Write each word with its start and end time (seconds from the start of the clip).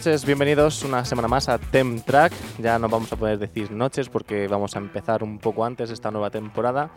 Noches, 0.00 0.24
bienvenidos 0.24 0.82
una 0.82 1.04
semana 1.04 1.28
más 1.28 1.50
a 1.50 1.58
Tem 1.58 2.00
Track. 2.00 2.32
Ya 2.58 2.78
no 2.78 2.88
vamos 2.88 3.12
a 3.12 3.16
poder 3.16 3.38
decir 3.38 3.70
noches 3.70 4.08
porque 4.08 4.48
vamos 4.48 4.74
a 4.74 4.78
empezar 4.78 5.22
un 5.22 5.38
poco 5.38 5.62
antes 5.62 5.90
esta 5.90 6.10
nueva 6.10 6.30
temporada. 6.30 6.88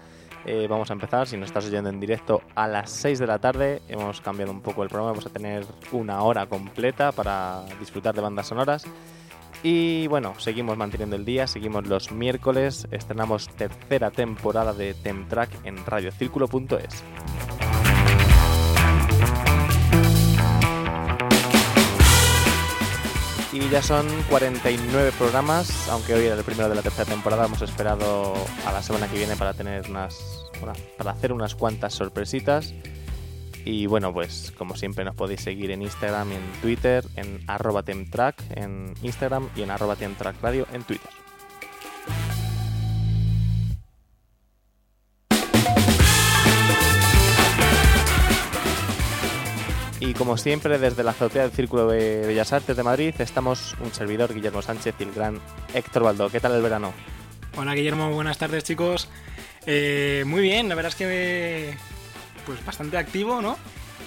Eh, 0.45 0.67
vamos 0.69 0.89
a 0.89 0.93
empezar, 0.93 1.27
si 1.27 1.35
nos 1.35 1.47
estás 1.47 1.65
oyendo 1.65 1.89
en 1.89 1.99
directo, 1.99 2.41
a 2.55 2.65
las 2.65 2.89
6 2.91 3.19
de 3.19 3.27
la 3.27 3.39
tarde. 3.39 3.81
Hemos 3.89 4.21
cambiado 4.21 4.53
un 4.53 4.61
poco 4.61 4.83
el 4.83 4.87
programa, 4.87 5.11
vamos 5.11 5.25
a 5.25 5.29
tener 5.31 5.65
una 5.91 6.21
hora 6.21 6.45
completa 6.45 7.11
para 7.11 7.65
disfrutar 7.77 8.15
de 8.15 8.21
bandas 8.21 8.47
sonoras. 8.47 8.85
Y 9.63 10.07
bueno, 10.07 10.39
seguimos 10.39 10.77
manteniendo 10.77 11.17
el 11.17 11.25
día, 11.25 11.45
seguimos 11.45 11.85
los 11.85 12.09
miércoles, 12.13 12.87
estrenamos 12.89 13.49
tercera 13.49 14.11
temporada 14.11 14.71
de 14.71 14.93
Temtrack 14.93 15.49
en 15.65 15.85
radiocírculo.es. 15.85 17.03
Y 23.53 23.69
ya 23.69 23.83
son 23.83 24.07
49 24.31 25.11
programas, 25.15 25.87
aunque 25.89 26.15
hoy 26.15 26.25
era 26.25 26.33
el 26.33 26.43
primero 26.43 26.69
de 26.69 26.75
la 26.75 26.81
tercera 26.81 27.05
temporada, 27.05 27.45
hemos 27.45 27.61
esperado 27.61 28.33
a 28.65 28.71
la 28.71 28.81
semana 28.81 29.07
que 29.07 29.15
viene 29.15 29.35
para 29.35 29.53
tener 29.53 29.87
unas. 29.91 30.49
para 30.97 31.11
hacer 31.11 31.31
unas 31.31 31.53
cuantas 31.53 31.93
sorpresitas. 31.93 32.73
Y 33.63 33.85
bueno, 33.85 34.11
pues 34.11 34.51
como 34.57 34.75
siempre 34.75 35.05
nos 35.05 35.15
podéis 35.15 35.41
seguir 35.41 35.69
en 35.69 35.83
Instagram 35.83 36.31
y 36.31 36.35
en 36.35 36.51
Twitter, 36.61 37.05
en 37.15 37.45
temtrack 37.85 38.35
en 38.55 38.95
Instagram 39.03 39.47
y 39.55 39.61
en 39.61 39.69
arroba 39.69 39.95
temtrack 39.95 40.41
radio 40.41 40.65
en 40.73 40.83
Twitter. 40.83 41.22
Y 50.05 50.13
como 50.13 50.35
siempre, 50.35 50.77
desde 50.79 51.01
la 51.01 51.11
azotea 51.11 51.43
del 51.43 51.51
Círculo 51.51 51.87
de 51.87 52.27
Bellas 52.27 52.51
Artes 52.51 52.75
de 52.75 52.83
Madrid, 52.83 53.15
estamos 53.19 53.73
un 53.79 53.93
servidor, 53.93 54.33
Guillermo 54.33 54.61
Sánchez, 54.61 54.95
y 54.99 55.03
el 55.03 55.13
gran 55.13 55.39
Héctor 55.73 56.03
Baldo. 56.03 56.29
¿Qué 56.29 56.41
tal 56.41 56.53
el 56.53 56.61
verano? 56.61 56.91
Hola 57.55 57.73
Guillermo, 57.73 58.11
buenas 58.11 58.37
tardes 58.37 58.65
chicos. 58.65 59.07
Eh, 59.65 60.25
muy 60.27 60.41
bien, 60.41 60.67
la 60.67 60.75
verdad 60.75 60.89
es 60.89 60.95
que 60.97 61.77
pues 62.45 62.65
bastante 62.65 62.97
activo, 62.97 63.41
¿no? 63.41 63.57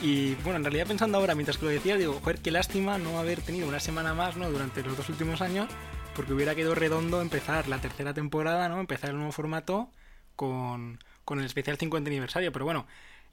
Y 0.02 0.34
bueno, 0.34 0.58
en 0.58 0.64
realidad 0.64 0.86
pensando 0.86 1.16
ahora, 1.16 1.34
mientras 1.34 1.56
que 1.56 1.64
lo 1.64 1.70
decía, 1.70 1.96
digo, 1.96 2.20
joder, 2.22 2.40
qué 2.40 2.50
lástima 2.50 2.98
no 2.98 3.18
haber 3.18 3.40
tenido 3.40 3.66
una 3.66 3.80
semana 3.80 4.12
más, 4.12 4.36
¿no? 4.36 4.50
Durante 4.50 4.82
los 4.82 4.98
dos 4.98 5.08
últimos 5.08 5.40
años, 5.40 5.70
porque 6.14 6.34
hubiera 6.34 6.54
quedado 6.54 6.74
redondo 6.74 7.22
empezar 7.22 7.68
la 7.68 7.78
tercera 7.78 8.12
temporada, 8.12 8.68
¿no? 8.68 8.80
Empezar 8.80 9.08
el 9.08 9.16
nuevo 9.16 9.32
formato 9.32 9.88
con, 10.34 10.98
con 11.24 11.38
el 11.40 11.46
especial 11.46 11.78
50 11.78 12.06
aniversario. 12.10 12.52
Pero 12.52 12.66
bueno, 12.66 12.86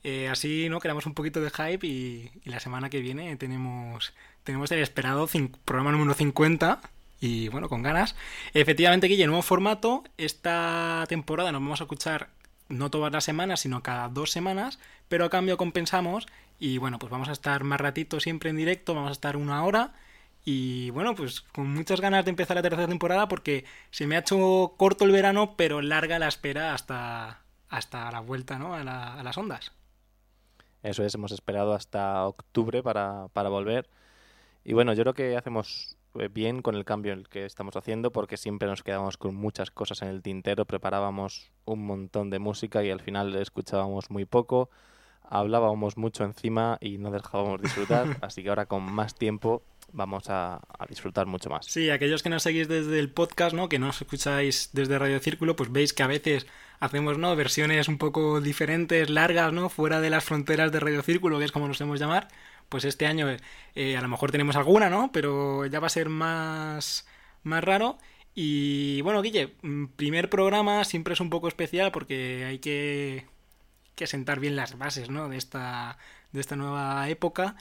eh, 0.04 0.28
así 0.30 0.68
no 0.70 0.80
creamos 0.80 1.06
un 1.06 1.14
poquito 1.14 1.42
de 1.42 1.50
hype 1.50 1.88
y, 1.88 2.32
la 2.44 2.60
semana 2.60 2.90
que 2.90 3.00
viene 3.00 3.36
tenemos, 3.38 4.14
tenemos 4.44 4.72
el 4.72 4.80
esperado 4.80 5.28
programa 5.66 5.92
número 5.92 6.14
50 6.14 6.82
y 7.22 7.48
bueno, 7.48 7.70
con 7.70 7.84
ganas. 7.84 8.16
Efectivamente, 8.54 9.08
Guille, 9.08 9.28
nuevo 9.28 9.42
formato. 9.42 10.04
Esta 10.18 11.06
temporada 11.08 11.54
nos 11.54 11.62
vamos 11.62 11.80
a 11.80 11.86
escuchar 11.86 12.30
no 12.68 12.90
todas 12.92 13.14
las 13.14 13.24
semanas, 13.24 13.62
sino 13.62 13.82
cada 13.82 14.10
dos 14.10 14.32
semanas, 14.32 14.80
pero 15.08 15.26
a 15.26 15.30
cambio 15.30 15.58
compensamos 15.58 16.28
y 16.60 16.80
bueno, 16.80 17.00
pues 17.00 17.12
vamos 17.12 17.30
a 17.30 17.34
estar 17.34 17.64
más 17.64 17.80
ratito 17.80 18.20
siempre 18.20 18.50
en 18.50 18.58
directo, 18.58 18.94
vamos 18.96 19.10
a 19.10 19.14
estar 19.14 19.38
una 19.38 19.64
hora. 19.64 19.94
Y 20.46 20.90
bueno, 20.90 21.16
pues 21.16 21.42
con 21.42 21.70
muchas 21.74 22.02
ganas 22.02 22.26
de 22.26 22.32
empezar 22.32 22.58
la 22.58 22.62
tercera 22.62 22.88
temporada 22.88 23.30
porque 23.30 23.64
se 23.92 24.08
me 24.08 24.18
ha 24.18 24.20
hecho 24.20 24.74
corto 24.78 25.06
el 25.06 25.12
verano, 25.12 25.56
pero 25.56 25.82
larga 25.82 26.20
la 26.20 26.28
espera 26.28 26.74
hasta, 26.74 27.40
hasta 27.70 28.12
la 28.12 28.20
vuelta 28.20 28.60
¿no? 28.60 28.76
a 28.76 28.84
las 28.84 29.38
ondas. 29.38 29.72
Eso 30.84 31.04
es, 31.04 31.16
hemos 31.16 31.32
esperado 31.32 31.74
hasta 31.74 32.28
octubre 32.28 32.84
para, 32.84 33.28
para 33.34 33.50
volver. 33.50 33.90
Y 34.64 34.74
bueno, 34.74 34.94
yo 34.94 35.04
creo 35.04 35.14
que 35.14 35.36
hacemos 35.36 35.98
eh, 36.16 36.30
bien 36.32 36.62
con 36.62 36.76
el 36.76 36.86
cambio 36.86 37.12
el 37.12 37.28
que 37.28 37.46
estamos 37.46 37.76
haciendo 37.76 38.12
porque 38.12 38.38
siempre 38.38 38.68
nos 38.68 38.84
quedábamos 38.84 39.18
con 39.18 39.34
muchas 39.34 39.72
cosas 39.72 40.04
en 40.04 40.10
el 40.10 40.22
tintero, 40.22 40.66
preparábamos 40.66 41.52
un 41.66 41.86
montón 41.86 42.30
de 42.30 42.38
música 42.38 42.84
y 42.84 42.92
al 42.92 43.02
final 43.02 43.36
escuchábamos 43.36 44.12
muy 44.12 44.26
poco, 44.26 44.70
hablábamos 45.24 45.98
mucho 45.98 46.24
encima 46.24 46.78
y 46.80 47.00
no 47.00 47.10
dejábamos 47.10 47.64
disfrutar, 47.64 48.06
así 48.22 48.44
que 48.44 48.50
ahora 48.50 48.68
con 48.68 48.84
más 48.84 49.16
tiempo 49.16 49.64
vamos 49.92 50.26
a, 50.30 50.62
disfrutar 50.88 51.26
mucho 51.26 51.50
más. 51.50 51.66
Sí, 51.66 51.90
aquellos 51.90 52.22
que 52.22 52.30
nos 52.30 52.44
seguís 52.44 52.68
desde 52.68 53.00
el 53.00 53.10
podcast, 53.10 53.56
¿no? 53.56 53.68
que 53.68 53.80
nos 53.80 54.00
escucháis 54.00 54.70
desde 54.72 55.00
Radio 55.00 55.20
Círculo, 55.20 55.56
pues 55.56 55.72
veis 55.72 55.94
que 55.94 56.04
a 56.04 56.08
veces 56.08 56.46
hacemos 56.80 57.18
¿no? 57.18 57.36
versiones 57.36 57.88
un 57.88 57.98
poco 57.98 58.42
diferentes, 58.42 59.10
largas, 59.10 59.54
¿no? 59.54 59.70
fuera 59.70 60.02
de 60.02 60.10
las 60.10 60.24
fronteras 60.24 60.72
de 60.72 60.80
Radio 60.80 61.02
Círculo, 61.02 61.40
que 61.40 61.46
es 61.46 61.52
como 61.52 61.68
nos 61.68 61.82
hemos 61.82 62.00
llamar. 62.00 62.28
Pues 62.70 62.86
este 62.86 63.06
año 63.06 63.28
eh, 63.76 63.98
a 63.98 64.02
lo 64.02 64.08
mejor 64.08 64.32
tenemos 64.32 64.56
alguna, 64.56 64.90
¿no? 64.90 65.12
Pero 65.12 65.66
ya 65.66 65.80
va 65.80 65.88
a 65.88 65.90
ser 65.90 66.10
más, 66.10 67.06
más 67.44 67.64
raro. 67.64 67.98
Y 68.36 69.02
bueno, 69.02 69.22
Guille, 69.22 69.54
mm, 69.62 69.86
primer 69.96 70.30
programa 70.30 70.84
siempre 70.84 71.14
es 71.14 71.20
un 71.20 71.30
poco 71.30 71.48
especial 71.48 71.92
porque 71.92 72.46
hay 72.46 72.60
que, 72.60 73.28
que 73.96 74.08
sentar 74.08 74.40
bien 74.40 74.56
las 74.56 74.78
bases, 74.78 75.10
¿no? 75.10 75.30
De 75.30 75.38
esta, 75.38 75.98
de 76.32 76.42
esta 76.42 76.56
nueva 76.56 77.08
época. 77.10 77.56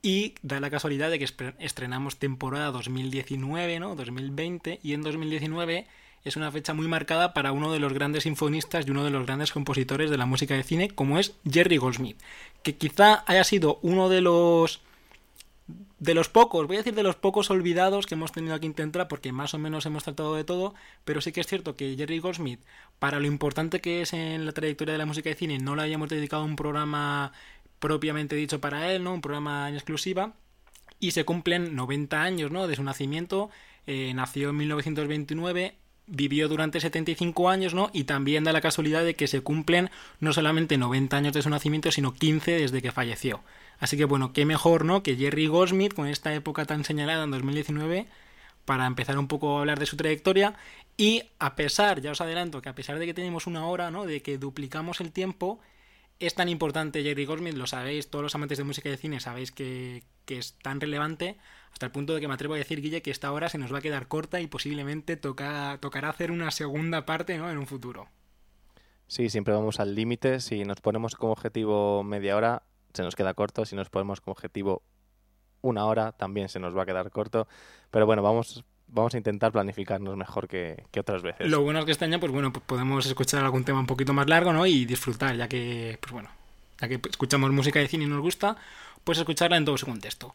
Y 0.00 0.34
da 0.42 0.60
la 0.60 0.70
casualidad 0.70 1.10
de 1.10 1.18
que 1.18 1.26
estrenamos 1.58 2.18
temporada 2.18 2.70
2019, 2.70 3.80
¿no? 3.80 3.96
2020. 3.96 4.80
Y 4.82 4.94
en 4.94 5.02
2019 5.02 5.86
es 6.24 6.36
una 6.36 6.50
fecha 6.50 6.74
muy 6.74 6.88
marcada 6.88 7.32
para 7.32 7.52
uno 7.52 7.72
de 7.72 7.78
los 7.78 7.92
grandes 7.92 8.24
sinfonistas 8.24 8.86
y 8.86 8.90
uno 8.90 9.04
de 9.04 9.10
los 9.10 9.26
grandes 9.26 9.52
compositores 9.52 10.10
de 10.10 10.18
la 10.18 10.26
música 10.26 10.54
de 10.54 10.62
cine, 10.62 10.90
como 10.90 11.18
es 11.18 11.34
Jerry 11.48 11.76
Goldsmith, 11.76 12.18
que 12.62 12.76
quizá 12.76 13.24
haya 13.26 13.44
sido 13.44 13.78
uno 13.82 14.08
de 14.08 14.20
los 14.20 14.80
de 15.98 16.14
los 16.14 16.28
pocos, 16.28 16.66
voy 16.66 16.76
a 16.76 16.78
decir 16.78 16.94
de 16.94 17.02
los 17.02 17.16
pocos 17.16 17.50
olvidados 17.50 18.06
que 18.06 18.14
hemos 18.14 18.30
tenido 18.30 18.54
aquí 18.54 18.66
en 18.66 18.74
Tentra, 18.74 19.08
porque 19.08 19.32
más 19.32 19.52
o 19.54 19.58
menos 19.58 19.84
hemos 19.84 20.04
tratado 20.04 20.36
de 20.36 20.44
todo, 20.44 20.74
pero 21.04 21.20
sí 21.20 21.32
que 21.32 21.40
es 21.40 21.46
cierto 21.48 21.74
que 21.74 21.96
Jerry 21.96 22.20
Goldsmith, 22.20 22.60
para 23.00 23.18
lo 23.18 23.26
importante 23.26 23.80
que 23.80 24.02
es 24.02 24.12
en 24.12 24.46
la 24.46 24.52
trayectoria 24.52 24.92
de 24.92 24.98
la 24.98 25.06
música 25.06 25.28
de 25.28 25.34
cine, 25.34 25.58
no 25.58 25.74
le 25.74 25.82
hayamos 25.82 26.08
dedicado 26.08 26.44
un 26.44 26.54
programa 26.54 27.32
propiamente 27.80 28.36
dicho 28.36 28.60
para 28.60 28.92
él, 28.92 29.02
¿no? 29.04 29.14
Un 29.14 29.20
programa 29.20 29.68
en 29.68 29.74
exclusiva. 29.74 30.34
Y 31.00 31.12
se 31.12 31.24
cumplen 31.24 31.76
90 31.76 32.22
años, 32.22 32.50
¿no? 32.50 32.66
De 32.66 32.76
su 32.76 32.82
nacimiento. 32.82 33.50
Eh, 33.86 34.12
nació 34.14 34.50
en 34.50 34.56
1929 34.56 35.74
vivió 36.08 36.48
durante 36.48 36.80
75 36.80 37.48
años, 37.48 37.74
¿no? 37.74 37.90
Y 37.92 38.04
también 38.04 38.44
da 38.44 38.52
la 38.52 38.60
casualidad 38.60 39.04
de 39.04 39.14
que 39.14 39.26
se 39.28 39.40
cumplen 39.40 39.90
no 40.20 40.32
solamente 40.32 40.78
90 40.78 41.16
años 41.16 41.32
de 41.32 41.42
su 41.42 41.50
nacimiento, 41.50 41.92
sino 41.92 42.14
15 42.14 42.52
desde 42.52 42.82
que 42.82 42.92
falleció. 42.92 43.40
Así 43.78 43.96
que 43.96 44.04
bueno, 44.04 44.32
qué 44.32 44.44
mejor, 44.44 44.84
¿no? 44.84 45.02
Que 45.02 45.16
Jerry 45.16 45.46
Goldsmith, 45.46 45.94
con 45.94 46.08
esta 46.08 46.34
época 46.34 46.64
tan 46.64 46.84
señalada 46.84 47.24
en 47.24 47.30
2019, 47.30 48.06
para 48.64 48.86
empezar 48.86 49.18
un 49.18 49.28
poco 49.28 49.56
a 49.56 49.60
hablar 49.60 49.78
de 49.78 49.86
su 49.86 49.96
trayectoria. 49.96 50.54
Y 50.96 51.22
a 51.38 51.54
pesar, 51.54 52.00
ya 52.00 52.10
os 52.10 52.20
adelanto, 52.20 52.60
que 52.60 52.68
a 52.68 52.74
pesar 52.74 52.98
de 52.98 53.06
que 53.06 53.14
tenemos 53.14 53.46
una 53.46 53.66
hora, 53.66 53.90
¿no? 53.90 54.04
De 54.04 54.20
que 54.20 54.38
duplicamos 54.38 55.00
el 55.00 55.12
tiempo, 55.12 55.60
es 56.18 56.34
tan 56.34 56.48
importante 56.48 57.02
Jerry 57.02 57.24
Goldsmith, 57.24 57.54
lo 57.54 57.66
sabéis, 57.66 58.10
todos 58.10 58.22
los 58.22 58.34
amantes 58.34 58.58
de 58.58 58.64
música 58.64 58.88
y 58.88 58.92
de 58.92 58.98
cine 58.98 59.20
sabéis 59.20 59.52
que, 59.52 60.02
es 60.26 60.58
tan 60.58 60.80
relevante 60.80 61.38
hasta 61.72 61.86
el 61.86 61.92
punto 61.92 62.14
de 62.14 62.20
que 62.20 62.28
me 62.28 62.34
atrevo 62.34 62.54
a 62.54 62.58
decir, 62.58 62.82
Guille, 62.82 63.02
que 63.02 63.10
esta 63.10 63.32
hora 63.32 63.48
se 63.48 63.56
nos 63.56 63.72
va 63.72 63.78
a 63.78 63.80
quedar 63.82 64.08
corta 64.08 64.40
y 64.40 64.46
posiblemente 64.46 65.16
toca, 65.16 65.78
tocará 65.80 66.10
hacer 66.10 66.30
una 66.30 66.50
segunda 66.50 67.06
parte 67.06 67.38
¿no? 67.38 67.50
en 67.50 67.56
un 67.56 67.66
futuro. 67.66 68.08
Sí, 69.06 69.30
siempre 69.30 69.54
vamos 69.54 69.80
al 69.80 69.94
límite. 69.94 70.40
Si 70.40 70.64
nos 70.64 70.82
ponemos 70.82 71.14
como 71.14 71.32
objetivo 71.32 72.02
media 72.02 72.36
hora, 72.36 72.62
se 72.92 73.02
nos 73.02 73.16
queda 73.16 73.32
corto. 73.32 73.64
Si 73.64 73.74
nos 73.74 73.88
ponemos 73.88 74.20
como 74.20 74.32
objetivo 74.32 74.82
una 75.62 75.86
hora, 75.86 76.12
también 76.12 76.50
se 76.50 76.58
nos 76.58 76.76
va 76.76 76.82
a 76.82 76.86
quedar 76.86 77.10
corto. 77.10 77.48
Pero 77.90 78.04
bueno, 78.04 78.22
vamos, 78.22 78.64
vamos 78.88 79.14
a 79.14 79.18
intentar 79.18 79.52
planificarnos 79.52 80.16
mejor 80.16 80.48
que, 80.48 80.84
otras 80.98 81.22
veces. 81.22 81.48
Lo 81.48 81.62
bueno 81.62 81.80
es 81.80 81.84
que 81.84 81.92
este 81.92 82.04
año, 82.04 82.20
pues 82.20 82.32
bueno, 82.32 82.52
pues 82.52 82.64
podemos 82.64 83.06
escuchar 83.06 83.44
algún 83.44 83.64
tema 83.64 83.80
un 83.80 83.86
poquito 83.86 84.12
más 84.12 84.28
largo, 84.28 84.52
¿no? 84.52 84.66
Y 84.66 84.84
disfrutar, 84.84 85.36
ya 85.36 85.48
que, 85.48 85.98
pues 86.00 86.12
bueno, 86.12 86.30
ya 86.80 86.88
que 86.88 87.00
escuchamos 87.08 87.50
música 87.50 87.78
de 87.78 87.88
cine 87.88 88.04
y 88.04 88.08
nos 88.08 88.20
gusta, 88.20 88.56
pues 89.04 89.18
escucharla 89.18 89.56
en 89.56 89.64
todo 89.64 89.78
su 89.78 89.86
contexto. 89.86 90.34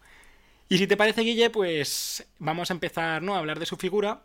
Y 0.69 0.77
si 0.77 0.87
te 0.87 0.97
parece, 0.97 1.21
Guille, 1.21 1.49
pues 1.49 2.25
vamos 2.39 2.71
a 2.71 2.73
empezar 2.73 3.21
¿no? 3.21 3.35
a 3.35 3.39
hablar 3.39 3.59
de 3.59 3.65
su 3.65 3.75
figura. 3.75 4.21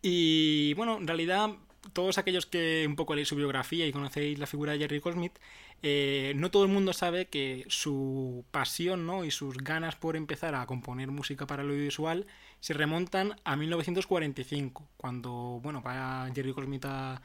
Y 0.00 0.74
bueno, 0.74 0.96
en 0.96 1.06
realidad, 1.06 1.50
todos 1.92 2.18
aquellos 2.18 2.46
que 2.46 2.84
un 2.86 2.96
poco 2.96 3.14
leéis 3.14 3.28
su 3.28 3.36
biografía 3.36 3.86
y 3.86 3.92
conocéis 3.92 4.38
la 4.38 4.46
figura 4.46 4.72
de 4.72 4.78
Jerry 4.78 4.98
Goldsmith, 4.98 5.38
eh, 5.82 6.32
no 6.36 6.50
todo 6.50 6.64
el 6.64 6.70
mundo 6.70 6.92
sabe 6.92 7.26
que 7.26 7.64
su 7.68 8.44
pasión 8.50 9.06
¿no? 9.06 9.24
y 9.24 9.30
sus 9.30 9.56
ganas 9.58 9.96
por 9.96 10.16
empezar 10.16 10.54
a 10.54 10.66
componer 10.66 11.10
música 11.10 11.46
para 11.46 11.62
el 11.62 11.70
audiovisual 11.70 12.26
se 12.60 12.74
remontan 12.74 13.36
a 13.44 13.56
1945, 13.56 14.88
cuando 14.96 15.60
bueno, 15.62 15.82
va 15.82 16.28
Jerry 16.34 16.50
Goldsmith 16.50 16.84
a, 16.86 17.22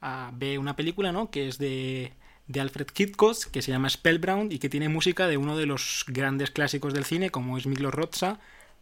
a, 0.00 0.30
ve 0.34 0.58
una 0.58 0.76
película 0.76 1.12
¿no? 1.12 1.30
que 1.30 1.48
es 1.48 1.58
de 1.58 2.12
de 2.50 2.60
Alfred 2.60 2.88
Hitchcock 2.96 3.44
que 3.52 3.62
se 3.62 3.70
llama 3.70 3.88
Spellbound 3.88 4.52
y 4.52 4.58
que 4.58 4.68
tiene 4.68 4.88
música 4.88 5.28
de 5.28 5.36
uno 5.36 5.56
de 5.56 5.66
los 5.66 6.04
grandes 6.08 6.50
clásicos 6.50 6.92
del 6.92 7.04
cine 7.04 7.30
como 7.30 7.56
es 7.56 7.66
Miklos 7.66 7.94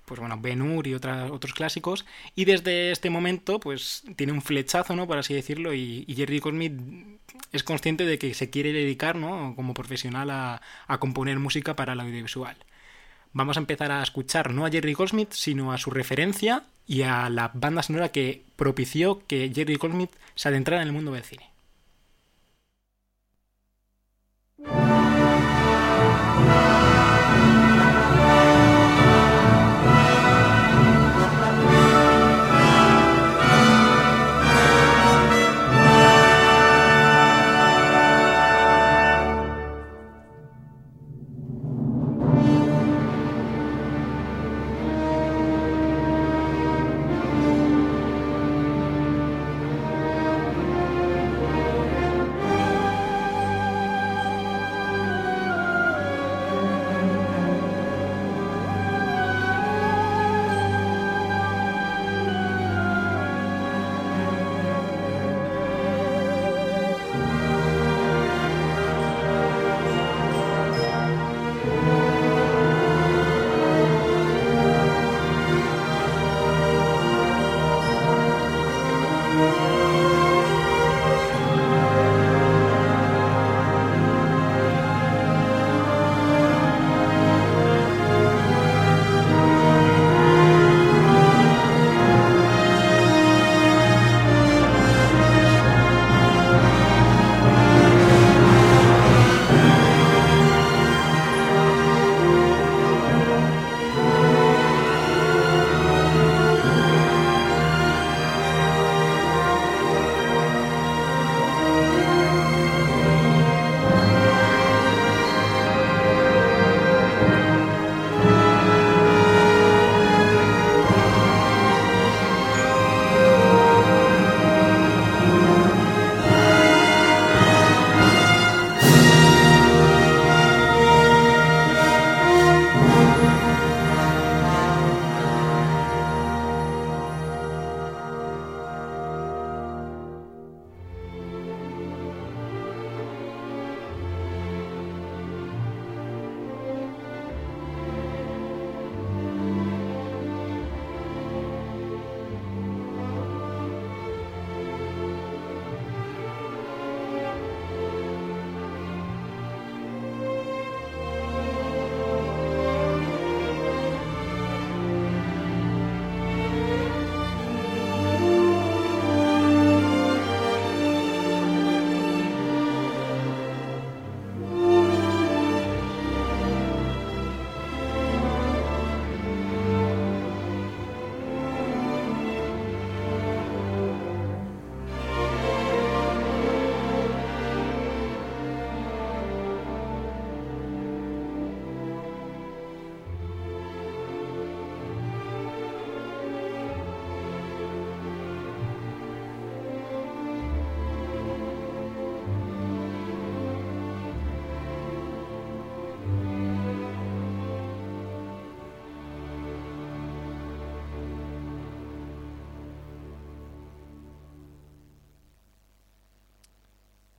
pues 0.08 0.18
bueno, 0.20 0.38
Ben 0.40 0.62
Hur 0.62 0.86
y 0.86 0.94
otros 0.94 1.52
clásicos 1.52 2.06
y 2.34 2.46
desde 2.46 2.90
este 2.90 3.10
momento 3.10 3.60
pues 3.60 4.02
tiene 4.16 4.32
un 4.32 4.42
flechazo, 4.42 4.96
¿no? 4.96 5.06
por 5.06 5.18
así 5.18 5.34
decirlo 5.34 5.74
y, 5.74 6.06
Jerry 6.08 6.40
Goldsmith 6.40 6.72
es 7.52 7.62
consciente 7.62 8.04
de 8.06 8.18
que 8.18 8.34
se 8.34 8.50
quiere 8.50 8.72
dedicar 8.72 9.16
¿no? 9.16 9.54
como 9.54 9.74
profesional 9.74 10.30
a, 10.30 10.62
a 10.86 10.98
componer 10.98 11.38
música 11.38 11.76
para 11.76 11.92
el 11.92 12.00
audiovisual. 12.00 12.56
vamos 13.32 13.56
a 13.56 13.60
empezar 13.60 13.92
a 13.92 14.02
escuchar 14.02 14.52
no 14.52 14.64
a 14.64 14.70
Jerry 14.70 14.94
Goldsmith, 14.94 15.32
sino 15.32 15.72
a 15.72 15.78
su 15.78 15.90
referencia 15.90 16.64
y 16.86 17.02
a 17.02 17.28
la 17.28 17.50
banda 17.52 17.82
sonora 17.82 18.08
que 18.08 18.42
propició 18.56 19.22
que 19.26 19.52
Jerry 19.54 19.76
Goldsmith 19.76 20.12
se 20.34 20.48
adentrara 20.48 20.82
en 20.82 20.88
el 20.88 20.94
mundo 20.94 21.12
del 21.12 21.22
cine. 21.22 21.50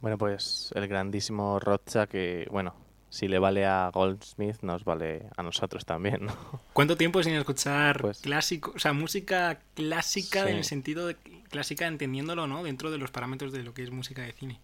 Bueno, 0.10 0.18
pues 0.18 0.72
el 0.74 0.88
grandísimo 0.88 1.60
Rocha 1.60 2.08
que, 2.08 2.48
bueno, 2.50 2.74
si 3.10 3.28
le 3.28 3.38
vale 3.38 3.68
a 3.68 3.92
Goldsmith, 3.94 4.62
nos 4.63 4.84
vale 4.84 5.28
a 5.38 5.44
nosotros 5.44 5.86
también, 5.86 6.25
¿no? 6.25 6.34
¿Cuánto 6.74 6.98
tiempo 6.98 7.22
sin 7.22 7.36
escuchar 7.36 8.01
Pues- 8.01 8.22
clásico, 8.22 8.72
o 8.75 8.80
sea, 8.80 8.92
música 8.92 9.60
clásica 9.75 10.46
Sí. 10.46 10.50
en 10.50 10.58
el 10.58 10.63
sentido 10.63 11.06
de 11.06 11.16
clásica 11.51 11.86
entendiéndolo, 11.86 12.48
¿no? 12.48 12.63
Dentro 12.63 12.89
de 12.89 12.98
los 12.98 13.12
parámetros 13.12 13.54
de 13.54 13.62
lo 13.62 13.75
que 13.75 13.84
es 13.84 13.92
música 13.92 14.24
de 14.24 14.32
cine. 14.32 14.60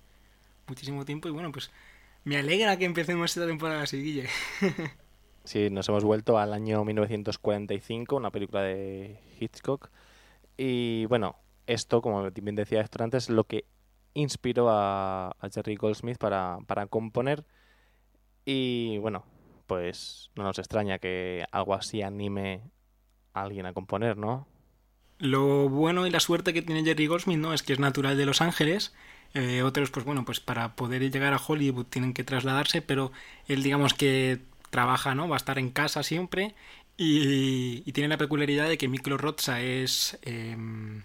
Muchísimo 0.68 1.06
tiempo 1.06 1.28
y 1.28 1.32
bueno, 1.32 1.52
pues 1.52 1.70
me 2.24 2.38
alegra 2.38 2.76
que 2.78 2.86
empecemos 2.86 3.30
esta 3.38 3.46
temporada 3.46 3.84
así, 3.84 4.02
Guille. 4.02 4.28
Sí, 5.44 5.70
nos 5.70 5.88
hemos 5.90 6.04
vuelto 6.04 6.40
al 6.40 6.54
año 6.54 6.84
1945, 6.84 8.16
una 8.16 8.32
película 8.32 8.64
de 8.64 9.20
Hitchcock. 9.40 9.92
Y 10.58 11.06
bueno, 11.06 11.36
esto, 11.68 12.02
como 12.02 12.32
bien 12.32 12.56
decía 12.56 12.82
Héctor 12.82 13.04
antes, 13.04 13.26
es 13.26 13.30
lo 13.30 13.44
que 13.44 13.66
inspiró 14.16 14.70
a, 14.70 15.36
Jerry 15.54 15.76
Goldsmith 15.76 16.18
para, 16.18 16.58
para 16.66 16.88
componer. 16.88 17.46
Y 18.46 18.98
bueno, 18.98 19.24
pues 19.68 20.32
no 20.36 20.44
nos 20.44 20.58
extraña 20.58 20.98
que 20.98 21.46
algo 21.52 21.76
así 21.76 22.02
anime 22.02 22.62
a 23.34 23.44
alguien 23.44 23.68
a 23.68 23.74
componer, 23.74 24.18
¿no? 24.18 24.48
Lo 25.20 25.70
bueno 25.70 26.08
y 26.08 26.10
la 26.10 26.20
suerte 26.20 26.54
que 26.54 26.62
tiene 26.62 26.84
Jerry 26.84 27.08
Goldsmith, 27.08 27.38
¿no? 27.38 27.54
Es 27.54 27.64
que 27.64 27.74
es 27.74 27.80
natural 27.80 28.18
de 28.18 28.26
Los 28.26 28.42
Ángeles. 28.42 28.94
Eh, 29.34 29.64
otros, 29.64 29.92
pues 29.92 30.06
bueno, 30.06 30.26
pues 30.26 30.40
para 30.40 30.76
poder 30.76 31.10
llegar 31.10 31.34
a 31.34 31.42
Hollywood 31.46 31.86
tienen 31.86 32.14
que 32.14 32.24
trasladarse, 32.24 32.82
pero 32.82 33.12
él 33.48 33.64
digamos 33.64 33.94
que 33.94 34.42
trabaja, 34.70 35.16
¿no? 35.16 35.28
Va 35.30 35.36
a 35.36 35.38
estar 35.38 35.60
en 35.60 35.72
casa 35.72 36.04
siempre 36.04 36.56
y, 36.98 37.92
tiene 37.92 38.10
la 38.10 38.18
peculiaridad 38.18 38.68
de 38.70 38.78
que 38.78 38.88
Miklo 38.88 39.18
Roza 39.18 39.62
es, 39.62 40.18
em, 40.22 41.04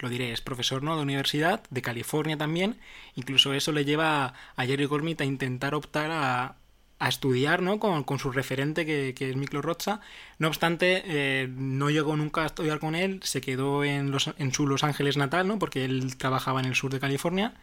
lo 0.00 0.08
diré, 0.08 0.32
es 0.32 0.40
profesor, 0.40 0.82
¿no? 0.82 0.96
De 0.96 1.02
universidad, 1.02 1.62
de 1.70 1.82
California 1.82 2.36
también. 2.36 2.78
Incluso 3.14 3.52
eso 3.54 3.72
le 3.72 3.84
lleva 3.84 4.34
a 4.56 4.66
Jerry 4.66 4.86
Goldsmith 4.86 5.20
a 5.20 5.24
intentar 5.24 5.74
optar 5.74 6.10
a, 6.10 6.56
a 7.00 7.08
estudiar, 7.08 7.62
¿no? 7.62 7.80
Con, 7.80 8.04
con 8.04 8.18
su 8.18 8.30
referente 8.30 8.84
que, 8.86 9.14
que 9.16 9.30
es 9.30 9.36
Miklo 9.36 9.62
Roza. 9.62 10.00
No 10.38 10.48
obstante, 10.48 11.02
eh, 11.06 11.48
no 11.48 11.90
llegó 11.90 12.16
nunca 12.16 12.42
a 12.42 12.46
estudiar 12.46 12.78
con 12.78 12.94
él, 12.94 13.20
se 13.24 13.40
quedó 13.40 13.84
en, 13.84 14.10
los, 14.10 14.30
en 14.38 14.52
su 14.52 14.66
Los 14.66 14.84
Ángeles 14.84 15.16
natal, 15.16 15.48
¿no? 15.48 15.58
Porque 15.58 15.84
él 15.84 16.16
trabajaba 16.18 16.60
en 16.60 16.66
el 16.66 16.74
sur 16.74 16.92
de 16.92 17.00
California. 17.00 17.54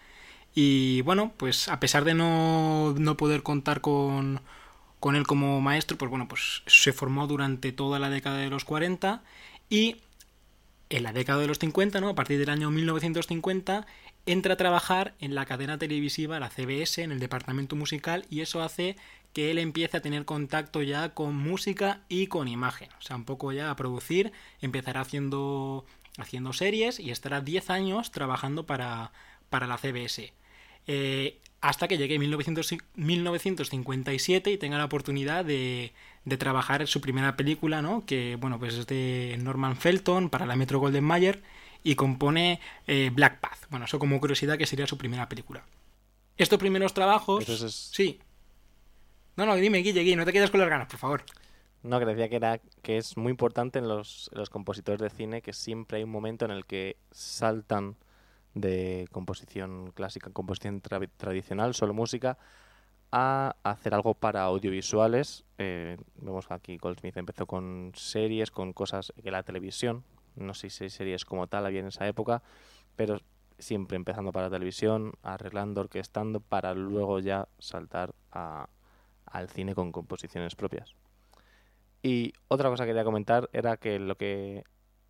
Y 0.55 1.01
bueno, 1.01 1.33
pues 1.37 1.69
a 1.69 1.79
pesar 1.79 2.03
de 2.03 2.15
no, 2.15 2.95
no 2.97 3.15
poder 3.15 3.43
contar 3.43 3.79
con, 3.81 4.41
con 4.99 5.15
él 5.15 5.27
como 5.27 5.61
maestro, 5.61 5.97
pues 5.97 6.09
bueno, 6.09 6.27
pues 6.27 6.63
se 6.65 6.93
formó 6.93 7.27
durante 7.27 7.71
toda 7.71 7.99
la 7.99 8.09
década 8.09 8.37
de 8.39 8.49
los 8.49 8.65
40 8.65 9.21
y 9.69 9.97
en 10.89 11.03
la 11.03 11.13
década 11.13 11.39
de 11.39 11.47
los 11.47 11.59
50, 11.59 12.01
¿no? 12.01 12.09
A 12.09 12.15
partir 12.15 12.39
del 12.39 12.49
año 12.49 12.71
1950 12.71 13.85
entra 14.25 14.53
a 14.53 14.57
trabajar 14.57 15.15
en 15.19 15.35
la 15.35 15.45
cadena 15.45 15.77
televisiva, 15.77 16.39
la 16.39 16.49
CBS, 16.49 17.01
en 17.03 17.11
el 17.11 17.19
departamento 17.19 17.75
musical 17.75 18.25
y 18.29 18.41
eso 18.41 18.61
hace 18.61 18.95
que 19.33 19.51
él 19.51 19.57
empiece 19.57 19.97
a 19.97 20.01
tener 20.01 20.25
contacto 20.25 20.81
ya 20.81 21.13
con 21.13 21.35
música 21.35 22.01
y 22.09 22.27
con 22.27 22.47
imagen. 22.47 22.89
O 22.99 23.01
sea, 23.01 23.15
un 23.15 23.25
poco 23.25 23.51
ya 23.51 23.69
a 23.69 23.75
producir, 23.75 24.31
empezará 24.61 25.01
haciendo, 25.01 25.85
haciendo 26.17 26.53
series 26.53 26.99
y 26.99 27.11
estará 27.11 27.41
10 27.41 27.69
años 27.69 28.11
trabajando 28.11 28.65
para, 28.65 29.11
para 29.49 29.67
la 29.67 29.77
CBS. 29.77 30.33
Eh, 30.87 31.39
hasta 31.61 31.87
que 31.87 31.97
llegue 31.97 32.15
en 32.15 32.21
1957 32.21 34.51
y 34.51 34.57
tenga 34.57 34.77
la 34.77 34.85
oportunidad 34.85 35.43
de, 35.43 35.93
de, 36.25 36.37
trabajar 36.37 36.85
su 36.87 37.01
primera 37.01 37.35
película, 37.35 37.81
¿no? 37.81 38.05
que 38.05 38.37
bueno, 38.39 38.59
pues 38.59 38.75
es 38.75 38.87
de 38.87 39.37
Norman 39.41 39.75
Felton 39.75 40.29
para 40.29 40.45
la 40.45 40.55
Metro 40.55 40.79
Golden 40.79 41.03
Mayer 41.03 41.41
y 41.83 41.95
compone 41.95 42.59
eh, 42.85 43.11
Black 43.13 43.39
Path. 43.39 43.69
Bueno, 43.69 43.85
eso 43.85 43.99
como 43.99 44.19
curiosidad 44.19 44.57
que 44.57 44.65
sería 44.65 44.87
su 44.87 44.97
primera 44.97 45.27
película. 45.29 45.65
Estos 46.37 46.59
primeros 46.59 46.93
trabajos... 46.93 47.45
Sí. 47.93 48.19
No, 49.35 49.45
no, 49.45 49.55
dime, 49.55 49.79
Guille, 49.79 50.01
Guille, 50.01 50.15
no 50.15 50.25
te 50.25 50.33
quedes 50.33 50.51
con 50.51 50.59
las 50.59 50.69
ganas, 50.69 50.87
por 50.87 50.99
favor. 50.99 51.23
No, 51.83 51.99
que 51.99 52.05
decía 52.05 52.29
que, 52.29 52.35
era, 52.35 52.59
que 52.81 52.97
es 52.97 53.17
muy 53.17 53.31
importante 53.31 53.79
en 53.79 53.87
los, 53.87 54.29
en 54.33 54.39
los 54.39 54.49
compositores 54.49 54.99
de 54.99 55.09
cine 55.09 55.41
que 55.41 55.53
siempre 55.53 55.97
hay 55.97 56.03
un 56.03 56.09
momento 56.09 56.45
en 56.45 56.51
el 56.51 56.65
que 56.65 56.97
saltan 57.11 57.95
de 58.61 59.07
composición 59.11 59.91
clásica, 59.93 60.31
composición 60.31 60.81
tradicional, 60.81 61.73
solo 61.73 61.93
música, 61.93 62.37
a 63.11 63.55
hacer 63.63 63.93
algo 63.93 64.13
para 64.13 64.43
audiovisuales. 64.43 65.45
Eh, 65.57 65.97
vemos 66.15 66.45
aquí 66.49 66.77
Goldsmith 66.77 67.17
empezó 67.17 67.45
con 67.45 67.91
series, 67.95 68.51
con 68.51 68.73
cosas 68.73 69.13
que 69.21 69.31
la 69.31 69.43
televisión, 69.43 70.03
no 70.35 70.53
sé 70.53 70.69
si 70.69 70.89
series 70.89 71.25
como 71.25 71.47
tal 71.47 71.65
había 71.65 71.79
en 71.79 71.87
esa 71.87 72.07
época, 72.07 72.43
pero 72.95 73.19
siempre 73.59 73.95
empezando 73.95 74.31
para 74.31 74.49
televisión, 74.49 75.13
arreglando, 75.23 75.81
orquestando, 75.81 76.39
para 76.39 76.73
luego 76.73 77.19
ya 77.19 77.47
saltar 77.59 78.13
a, 78.31 78.69
al 79.25 79.49
cine 79.49 79.73
con 79.73 79.91
composiciones 79.91 80.55
propias. 80.55 80.95
Y 82.03 82.33
otra 82.47 82.69
cosa 82.69 82.83
que 82.83 82.89
quería 82.89 83.03
comentar 83.03 83.49
era 83.53 83.77
que 83.77 83.99
lo 83.99 84.15
que 84.15 84.63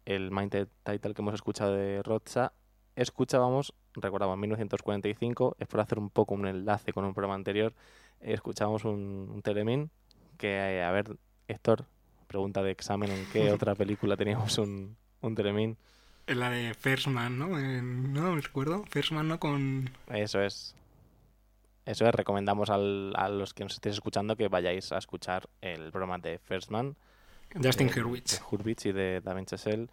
el 0.06 0.32
Minded 0.32 0.70
Title 0.84 1.14
que 1.14 1.22
hemos 1.22 1.34
escuchado 1.34 1.74
de 1.74 2.02
Rocha 2.02 2.54
escuchábamos, 2.98 3.74
recordamos, 3.94 4.34
en 4.34 4.42
1945, 4.42 5.56
es 5.60 5.68
por 5.68 5.80
hacer 5.80 6.00
un 6.00 6.10
poco 6.10 6.34
un 6.34 6.48
enlace 6.48 6.92
con 6.92 7.06
un 7.06 7.14
programa 7.14 7.36
anterior, 7.36 7.74
escuchábamos 8.20 8.84
un, 8.86 9.30
un 9.32 9.42
telemín 9.42 9.92
que, 10.38 10.82
a 10.84 10.92
ver, 10.92 11.18
Héctor, 11.48 11.86
pregunta 12.28 12.64
de 12.64 12.72
examen, 12.72 13.12
¿en 13.12 13.26
qué 13.32 13.52
otra 13.54 13.76
película 13.76 14.18
teníamos 14.18 14.58
un, 14.58 14.98
un 15.22 15.36
telemín? 15.36 15.78
En 16.26 16.40
la 16.40 16.50
de 16.50 16.74
First 16.74 17.08
Man, 17.08 17.38
¿no? 17.38 17.48
no 17.48 18.34
me 18.34 18.42
recuerdo. 18.42 18.84
First 18.90 19.12
Man, 19.12 19.30
¿no? 19.30 19.40
Con... 19.40 19.90
Eso 20.10 20.42
es. 20.42 20.76
Eso 21.86 22.06
es, 22.06 22.14
recomendamos 22.14 22.70
al, 22.70 23.14
a 23.16 23.30
los 23.30 23.54
que 23.54 23.64
nos 23.64 23.76
estéis 23.76 23.96
escuchando 23.96 24.36
que 24.36 24.50
vayáis 24.50 24.92
a 24.92 24.98
escuchar 24.98 25.48
el 25.62 25.90
programa 25.92 26.18
de 26.18 26.38
First 26.40 26.70
Man. 26.70 26.98
Justin 27.64 27.90
Hurwitz. 27.90 28.42
Hurwitz 28.52 28.88
y 28.88 28.92
de 28.92 29.22
David 29.22 29.46
Chesel, 29.46 29.90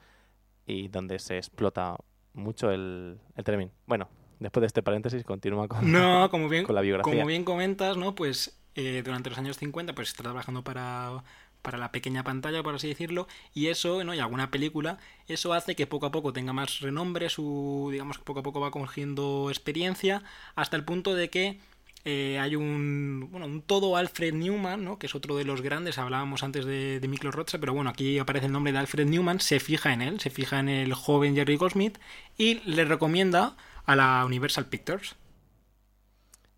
y 0.67 0.89
donde 0.89 1.21
se 1.21 1.37
explota 1.37 1.97
mucho 2.35 2.71
el, 2.71 3.19
el 3.37 3.71
Bueno, 3.87 4.09
después 4.41 4.63
de 4.63 4.67
este 4.67 4.83
paréntesis 4.83 5.25
continúa 5.25 5.69
con, 5.69 5.91
no, 5.91 6.29
como 6.31 6.49
bien, 6.49 6.65
con 6.67 6.75
la 6.75 6.83
biografía. 6.83 7.13
Como 7.13 7.27
bien 7.27 7.45
comentas, 7.45 7.97
¿no? 7.97 8.15
Pues 8.15 8.59
eh, 8.75 9.03
durante 9.05 9.31
los 9.31 9.39
años 9.39 9.57
50 9.59 9.95
pues 9.95 10.09
está 10.09 10.23
trabajando 10.23 10.63
para, 10.63 11.23
para 11.63 11.79
la 11.79 11.93
pequeña 11.93 12.25
pantalla, 12.25 12.63
por 12.63 12.75
así 12.75 12.89
decirlo, 12.89 13.27
y 13.55 13.69
eso, 13.69 14.05
¿no? 14.05 14.15
y 14.15 14.19
alguna 14.19 14.51
película, 14.51 14.99
eso 15.29 15.55
hace 15.55 15.75
que 15.75 15.87
poco 15.87 16.07
a 16.07 16.11
poco 16.11 16.33
tenga 16.33 16.53
más 16.53 16.81
renombre, 16.81 17.31
su, 17.31 17.89
digamos 17.91 18.19
que 18.19 18.25
poco 18.25 18.41
a 18.41 18.43
poco 18.43 18.61
va 18.61 18.71
cogiendo 18.71 19.49
experiencia, 19.49 20.23
hasta 20.57 20.77
el 20.77 20.85
punto 20.85 21.15
de 21.15 21.31
que 21.31 21.61
eh, 22.05 22.39
hay 22.39 22.55
un, 22.55 23.29
bueno, 23.31 23.47
un 23.47 23.63
todo 23.63 23.97
Alfred 23.97 24.35
Newman, 24.35 24.85
¿no? 24.85 24.99
que 24.99 25.07
es 25.07 25.15
otro 25.15 25.37
de 25.37 25.45
los 25.45 25.63
grandes, 25.63 25.99
hablábamos 25.99 26.43
antes 26.43 26.67
de, 26.67 27.01
de 27.01 27.09
Miklos 27.09 27.35
Rocha, 27.35 27.59
pero 27.59 27.73
bueno, 27.73 27.89
aquí 27.89 28.19
aparece 28.19 28.47
el 28.47 28.53
nombre 28.53 28.73
de 28.73 28.79
Alfred 28.79 29.07
Newman, 29.07 29.41
se 29.41 29.59
fija 29.59 29.93
en 29.93 30.03
él, 30.03 30.21
se 30.21 30.29
fija 30.31 30.61
en 30.61 30.69
el 30.69 30.93
joven 30.93 31.35
Jerry 31.35 31.57
Goldsmith 31.57 31.99
y 32.37 32.61
le 32.69 32.85
recomienda 32.85 33.57
a 33.87 33.97
la 33.97 34.25
Universal 34.27 34.67
Pictures. 34.67 35.17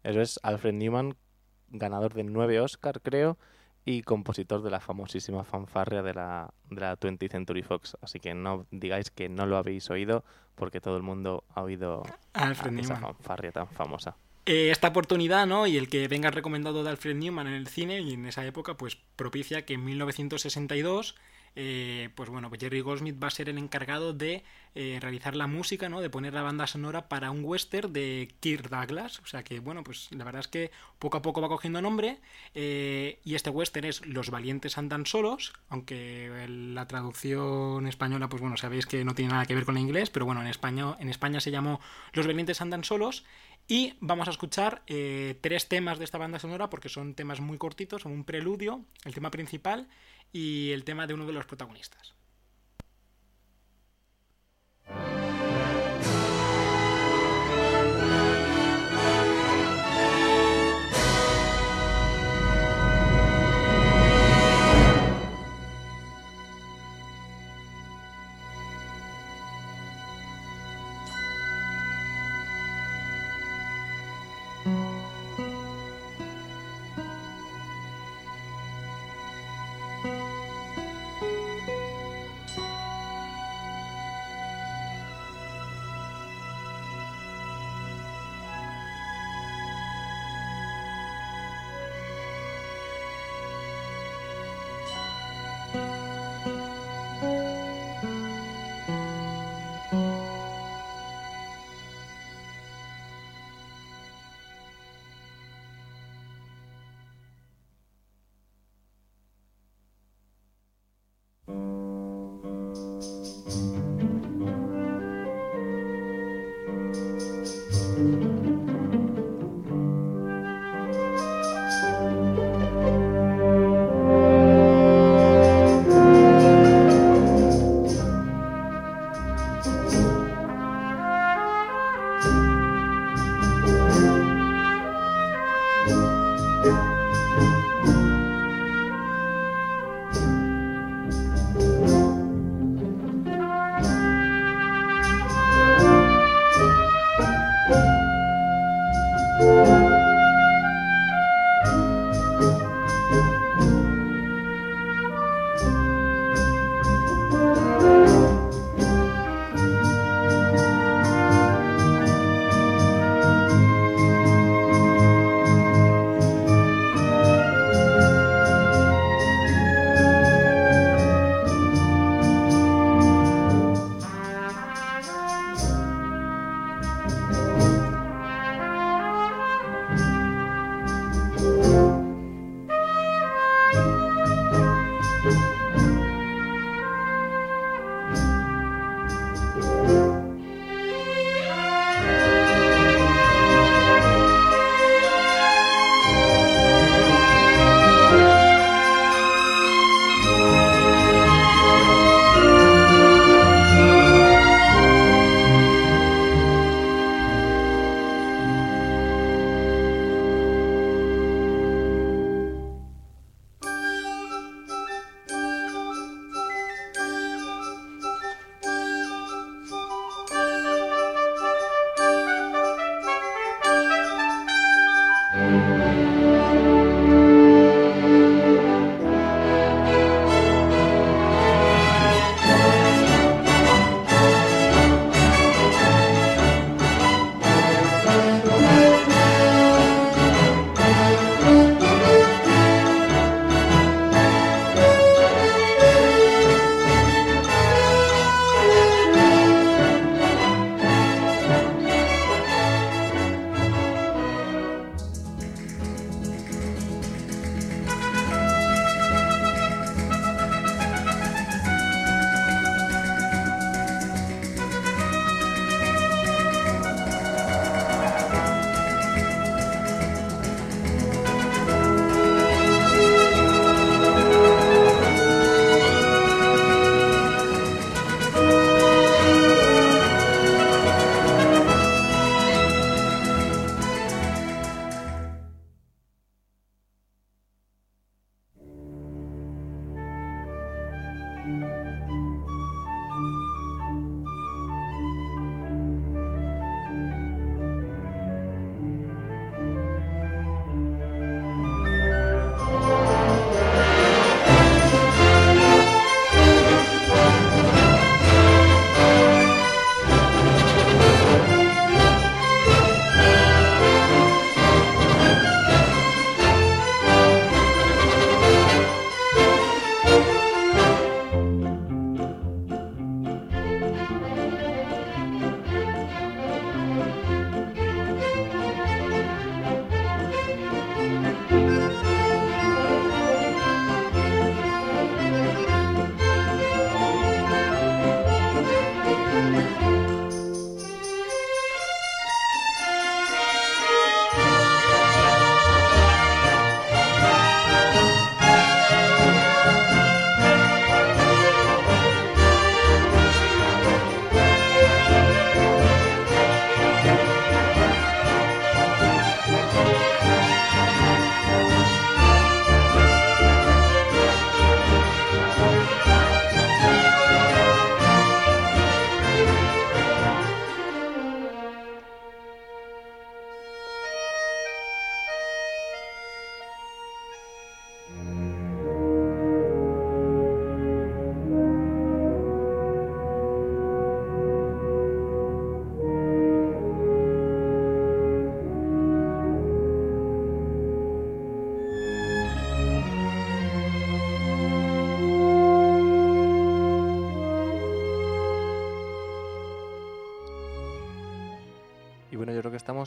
Eso 0.02 0.20
es 0.20 0.40
Alfred 0.42 0.74
Newman, 0.74 1.14
ganador 1.68 2.14
de 2.14 2.24
nueve 2.24 2.60
Oscar, 2.60 3.00
creo, 3.00 3.38
y 3.84 4.02
compositor 4.02 4.62
de 4.62 4.70
la 4.70 4.80
famosísima 4.80 5.44
fanfarria 5.44 6.02
de 6.02 6.12
la, 6.12 6.52
de 6.70 6.80
la 6.80 6.98
20th 6.98 7.30
Century 7.30 7.62
Fox. 7.62 7.96
Así 8.00 8.18
que 8.18 8.34
no 8.34 8.66
digáis 8.72 9.12
que 9.12 9.28
no 9.28 9.46
lo 9.46 9.56
habéis 9.56 9.90
oído, 9.90 10.24
porque 10.56 10.80
todo 10.80 10.96
el 10.96 11.04
mundo 11.04 11.44
ha 11.54 11.62
oído 11.62 12.02
Alfred 12.32 12.76
esa 12.80 12.96
fanfarria 12.96 13.52
tan 13.52 13.68
famosa. 13.68 14.16
Eh, 14.46 14.70
esta 14.70 14.88
oportunidad, 14.88 15.46
¿no? 15.46 15.66
Y 15.66 15.76
el 15.76 15.88
que 15.88 16.06
venga 16.06 16.30
recomendado 16.30 16.84
de 16.84 16.90
Alfred 16.90 17.16
Newman 17.16 17.48
en 17.48 17.54
el 17.54 17.66
cine 17.66 18.00
y 18.00 18.12
en 18.14 18.26
esa 18.26 18.46
época, 18.46 18.76
pues 18.76 18.96
propicia 19.16 19.66
que 19.66 19.74
en 19.74 19.84
1962 19.84 21.16
eh, 21.56 22.10
pues 22.14 22.28
bueno, 22.28 22.48
pues 22.48 22.60
Jerry 22.60 22.80
Goldsmith 22.80 23.20
va 23.22 23.28
a 23.28 23.30
ser 23.30 23.48
el 23.48 23.58
encargado 23.58 24.12
de 24.12 24.44
eh, 24.74 24.98
realizar 25.00 25.34
la 25.34 25.46
música, 25.46 25.88
¿no? 25.88 26.00
De 26.00 26.10
poner 26.10 26.34
la 26.34 26.42
banda 26.42 26.66
sonora 26.66 27.08
para 27.08 27.30
un 27.30 27.42
western 27.44 27.92
de 27.92 28.32
Kirk 28.40 28.68
Douglas. 28.68 29.20
O 29.20 29.26
sea 29.26 29.42
que, 29.42 29.58
bueno, 29.58 29.82
pues 29.82 30.08
la 30.12 30.24
verdad 30.24 30.40
es 30.40 30.48
que 30.48 30.70
poco 30.98 31.16
a 31.16 31.22
poco 31.22 31.40
va 31.40 31.48
cogiendo 31.48 31.80
nombre. 31.82 32.20
y 32.54 33.34
este 33.34 33.50
western 33.50 33.86
es 33.86 34.06
Los 34.06 34.30
valientes 34.30 34.78
andan 34.78 35.06
solos, 35.06 35.54
aunque 35.68 36.46
la 36.48 36.86
traducción 36.86 37.86
española, 37.86 38.28
pues 38.28 38.40
bueno, 38.42 38.56
sabéis 38.56 38.86
que 38.86 39.04
no 39.04 39.14
tiene 39.14 39.32
nada 39.32 39.46
que 39.46 39.54
ver 39.54 39.64
con 39.64 39.76
el 39.76 39.82
inglés, 39.82 40.10
pero 40.10 40.26
bueno, 40.26 40.42
en 40.42 40.48
España, 40.48 40.96
en 41.00 41.08
España 41.08 41.40
se 41.40 41.50
llamó 41.50 41.80
Los 42.12 42.26
valientes 42.26 42.60
andan 42.60 42.84
solos. 42.84 43.24
Y 43.68 43.94
vamos 44.00 44.28
a 44.28 44.30
escuchar 44.30 44.82
eh, 44.86 45.38
tres 45.40 45.68
temas 45.68 45.98
de 45.98 46.04
esta 46.04 46.18
banda 46.18 46.38
sonora 46.38 46.70
porque 46.70 46.88
son 46.88 47.14
temas 47.14 47.40
muy 47.40 47.58
cortitos, 47.58 48.02
son 48.02 48.12
un 48.12 48.24
preludio, 48.24 48.82
el 49.04 49.12
tema 49.12 49.32
principal 49.32 49.88
y 50.32 50.72
el 50.72 50.84
tema 50.84 51.06
de 51.06 51.14
uno 51.14 51.26
de 51.26 51.32
los 51.32 51.46
protagonistas. 51.46 52.14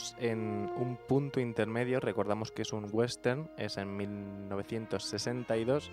Estamos 0.10 0.16
en 0.20 0.70
un 0.76 0.98
punto 1.08 1.40
intermedio. 1.40 2.00
Recordamos 2.00 2.52
que 2.52 2.62
es 2.62 2.74
un 2.74 2.88
western, 2.92 3.50
es 3.58 3.78
en 3.78 3.96
1962. 3.96 5.92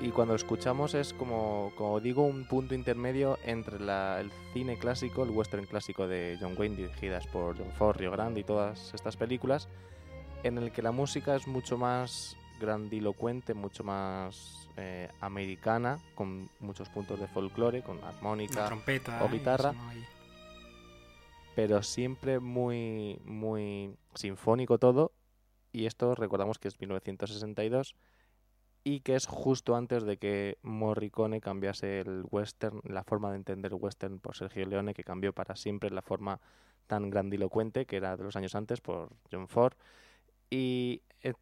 Y 0.00 0.10
cuando 0.10 0.34
escuchamos 0.34 0.94
es 0.94 1.12
como, 1.12 1.72
como 1.76 2.00
digo, 2.00 2.22
un 2.22 2.46
punto 2.46 2.74
intermedio 2.74 3.38
entre 3.44 3.76
el 3.76 4.30
cine 4.52 4.76
clásico, 4.76 5.22
el 5.22 5.30
western 5.30 5.66
clásico 5.66 6.06
de 6.08 6.36
John 6.40 6.54
Wayne, 6.58 6.76
dirigidas 6.76 7.26
por 7.28 7.56
John 7.56 7.70
Ford, 7.78 7.96
Rio 7.96 8.10
Grande 8.10 8.40
y 8.40 8.44
todas 8.44 8.92
estas 8.92 9.16
películas, 9.16 9.68
en 10.42 10.58
el 10.58 10.72
que 10.72 10.82
la 10.82 10.90
música 10.90 11.36
es 11.36 11.46
mucho 11.46 11.78
más 11.78 12.36
grandilocuente, 12.60 13.54
mucho 13.54 13.84
más 13.84 14.68
eh, 14.76 15.08
americana, 15.20 15.98
con 16.16 16.50
muchos 16.58 16.88
puntos 16.88 17.20
de 17.20 17.28
folclore, 17.28 17.82
con 17.82 18.02
armónica 18.02 18.68
o 19.22 19.28
guitarra 19.28 19.74
pero 21.54 21.82
siempre 21.82 22.40
muy, 22.40 23.18
muy 23.24 23.96
sinfónico 24.14 24.78
todo. 24.78 25.12
Y 25.72 25.86
esto 25.86 26.14
recordamos 26.14 26.58
que 26.58 26.68
es 26.68 26.80
1962 26.80 27.96
y 28.84 29.00
que 29.00 29.16
es 29.16 29.26
justo 29.26 29.76
antes 29.76 30.04
de 30.04 30.18
que 30.18 30.58
Morricone 30.62 31.40
cambiase 31.40 32.00
el 32.00 32.24
western, 32.30 32.80
la 32.84 33.02
forma 33.02 33.30
de 33.30 33.36
entender 33.36 33.72
el 33.72 33.78
western 33.80 34.20
por 34.20 34.36
Sergio 34.36 34.66
Leone, 34.66 34.94
que 34.94 35.04
cambió 35.04 35.32
para 35.32 35.56
siempre 35.56 35.90
la 35.90 36.02
forma 36.02 36.40
tan 36.86 37.08
grandilocuente 37.08 37.86
que 37.86 37.96
era 37.96 38.16
de 38.16 38.24
los 38.24 38.36
años 38.36 38.54
antes 38.54 38.80
por 38.80 39.10
John 39.32 39.48
Ford. 39.48 39.72
Y 40.50 41.02
eh, 41.22 41.32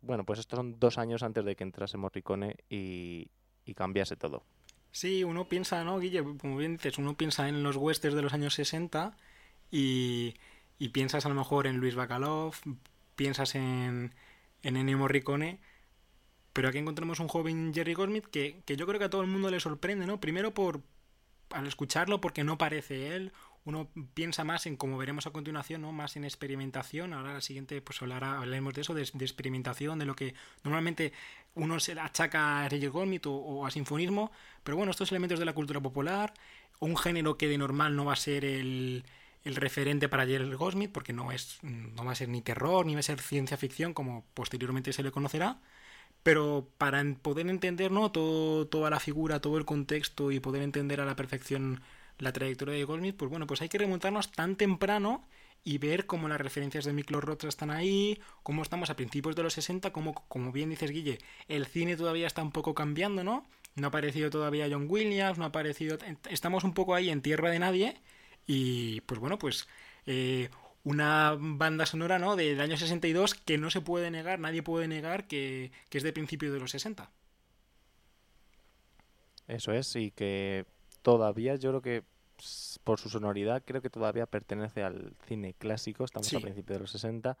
bueno, 0.00 0.24
pues 0.24 0.38
estos 0.38 0.56
son 0.56 0.80
dos 0.80 0.96
años 0.98 1.22
antes 1.22 1.44
de 1.44 1.54
que 1.54 1.64
entrase 1.64 1.98
Morricone 1.98 2.56
y, 2.70 3.30
y 3.64 3.74
cambiase 3.74 4.16
todo. 4.16 4.42
Sí, 4.90 5.22
uno 5.22 5.48
piensa, 5.48 5.84
¿no, 5.84 5.98
Guille? 5.98 6.24
Como 6.38 6.56
bien 6.56 6.72
dices, 6.72 6.96
uno 6.96 7.14
piensa 7.14 7.48
en 7.48 7.62
los 7.62 7.76
westerns 7.76 8.16
de 8.16 8.22
los 8.22 8.32
años 8.32 8.54
60 8.54 9.16
y, 9.70 10.34
piensas 10.92 11.26
a 11.26 11.28
lo 11.28 11.34
mejor 11.34 11.66
en 11.66 11.78
Luis 11.78 11.94
Bacalov, 11.94 12.54
piensas 13.16 13.54
en, 13.54 14.14
en 14.62 14.76
Ennio 14.76 14.98
Morricone, 14.98 15.58
pero 16.52 16.68
aquí 16.68 16.78
encontramos 16.78 17.20
un 17.20 17.28
joven 17.28 17.72
Jerry 17.74 17.94
Goldsmith 17.94 18.26
que, 18.26 18.62
que, 18.64 18.76
yo 18.76 18.86
creo 18.86 18.98
que 18.98 19.06
a 19.06 19.10
todo 19.10 19.22
el 19.22 19.28
mundo 19.28 19.50
le 19.50 19.60
sorprende, 19.60 20.06
¿no? 20.06 20.20
Primero 20.20 20.54
por 20.54 20.82
al 21.50 21.66
escucharlo 21.66 22.20
porque 22.20 22.44
no 22.44 22.58
parece 22.58 23.14
él, 23.14 23.32
uno 23.66 23.88
piensa 24.14 24.44
más 24.44 24.64
en, 24.66 24.76
como 24.76 24.96
veremos 24.96 25.26
a 25.26 25.32
continuación, 25.32 25.82
¿no? 25.82 25.92
Más 25.92 26.16
en 26.16 26.24
experimentación, 26.24 27.12
ahora 27.12 27.34
la 27.34 27.40
siguiente 27.40 27.82
pues 27.82 28.00
hablará, 28.00 28.38
hablaremos 28.38 28.74
de 28.74 28.80
eso, 28.82 28.94
de, 28.94 29.02
experimentación, 29.02 29.98
de 29.98 30.06
lo 30.06 30.14
que 30.14 30.34
normalmente 30.62 31.12
uno 31.54 31.80
se 31.80 31.98
achaca 31.98 32.64
a 32.64 32.70
Jerry 32.70 32.86
Goldsmith 32.86 33.26
o, 33.26 33.34
o 33.34 33.66
a 33.66 33.70
sinfonismo, 33.70 34.30
pero 34.62 34.76
bueno, 34.76 34.92
estos 34.92 35.10
elementos 35.10 35.40
de 35.40 35.44
la 35.44 35.52
cultura 35.52 35.80
popular, 35.80 36.32
un 36.78 36.96
género 36.96 37.36
que 37.36 37.48
de 37.48 37.58
normal 37.58 37.96
no 37.96 38.04
va 38.04 38.12
a 38.12 38.16
ser 38.16 38.44
el 38.44 39.04
el 39.46 39.54
referente 39.54 40.08
para 40.08 40.26
Jerry 40.26 40.52
Goldsmith, 40.54 40.90
porque 40.90 41.12
no, 41.12 41.30
es, 41.30 41.58
no 41.62 42.04
va 42.04 42.12
a 42.12 42.16
ser 42.16 42.28
ni 42.28 42.42
terror, 42.42 42.84
ni 42.84 42.94
va 42.94 43.00
a 43.00 43.04
ser 43.04 43.20
ciencia 43.20 43.56
ficción, 43.56 43.94
como 43.94 44.24
posteriormente 44.34 44.92
se 44.92 45.04
le 45.04 45.12
conocerá. 45.12 45.60
Pero 46.24 46.68
para 46.78 47.04
poder 47.22 47.48
entender 47.48 47.92
¿no? 47.92 48.10
Toda 48.10 48.90
la 48.90 48.98
figura, 48.98 49.40
todo 49.40 49.56
el 49.58 49.64
contexto 49.64 50.32
y 50.32 50.40
poder 50.40 50.62
entender 50.62 51.00
a 51.00 51.04
la 51.04 51.14
perfección 51.14 51.80
la 52.18 52.32
trayectoria 52.32 52.74
de 52.74 52.84
Goldsmith, 52.84 53.16
pues 53.16 53.30
bueno, 53.30 53.46
pues 53.46 53.62
hay 53.62 53.68
que 53.68 53.78
remontarnos 53.78 54.32
tan 54.32 54.56
temprano 54.56 55.24
y 55.62 55.78
ver 55.78 56.06
cómo 56.06 56.28
las 56.28 56.40
referencias 56.40 56.84
de 56.84 56.92
Miklos 56.92 57.22
Rotra 57.22 57.48
están 57.48 57.70
ahí, 57.70 58.18
cómo 58.42 58.62
estamos 58.62 58.90
a 58.90 58.96
principios 58.96 59.36
de 59.36 59.42
los 59.44 59.52
60, 59.52 59.92
como, 59.92 60.14
como 60.14 60.50
bien 60.50 60.70
dices 60.70 60.90
Guille, 60.90 61.18
el 61.48 61.66
cine 61.66 61.96
todavía 61.96 62.26
está 62.26 62.42
un 62.42 62.52
poco 62.52 62.74
cambiando, 62.74 63.22
¿no? 63.22 63.46
No 63.74 63.86
ha 63.86 63.88
aparecido 63.88 64.30
todavía 64.30 64.68
John 64.70 64.86
Williams, 64.88 65.38
no 65.38 65.44
ha 65.44 65.48
aparecido... 65.48 65.98
Estamos 66.30 66.64
un 66.64 66.72
poco 66.72 66.94
ahí 66.94 67.10
en 67.10 67.20
tierra 67.20 67.50
de 67.50 67.58
nadie 67.58 68.00
y 68.46 69.00
pues 69.02 69.20
bueno, 69.20 69.38
pues 69.38 69.66
eh, 70.06 70.50
una 70.84 71.36
banda 71.38 71.84
sonora 71.84 72.18
¿no? 72.18 72.36
del 72.36 72.60
año 72.60 72.76
62 72.76 73.34
que 73.34 73.58
no 73.58 73.70
se 73.70 73.80
puede 73.80 74.10
negar, 74.10 74.38
nadie 74.38 74.62
puede 74.62 74.86
negar 74.86 75.26
que, 75.26 75.72
es 75.90 76.02
de 76.02 76.12
principio 76.12 76.52
de 76.52 76.60
los 76.60 76.70
60. 76.70 77.10
Eso 79.48 79.72
es, 79.72 79.96
y 79.96 80.12
que 80.12 80.64
todavía 81.02 81.56
yo 81.56 81.70
creo 81.70 81.82
que 81.82 82.04
por 82.84 83.00
su 83.00 83.08
sonoridad 83.08 83.62
creo 83.64 83.82
que 83.82 83.90
todavía 83.90 84.26
pertenece 84.26 84.82
al 84.82 85.14
cine 85.26 85.54
clásico, 85.54 86.04
estamos 86.04 86.32
a 86.34 86.40
principios 86.40 86.76
de 86.76 86.80
los 86.80 86.90
60 86.92 87.36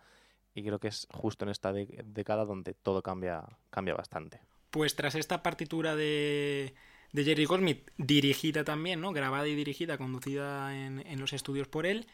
y 0.54 0.62
creo 0.62 0.80
que 0.80 0.88
es 0.88 1.06
justo 1.12 1.44
en 1.44 1.50
esta 1.50 1.72
década 1.72 2.44
donde 2.44 2.74
todo 2.74 3.02
cambia, 3.02 3.44
cambia 3.70 3.94
bastante. 3.94 4.40
Pues 4.70 4.96
tras 4.96 5.14
esta 5.14 5.42
partitura 5.42 5.94
de, 5.94 6.74
de 7.16 7.24
Jerry 7.24 7.46
Goldsmith, 7.46 7.90
dirigida 7.96 8.62
también, 8.62 9.00
¿no? 9.00 9.12
Grabada 9.12 9.48
y 9.48 9.54
dirigida, 9.54 9.96
conducida 9.96 10.76
en, 10.76 11.00
en 11.06 11.18
los 11.18 11.32
estudios 11.32 11.66
por 11.66 11.86
él. 11.86 12.06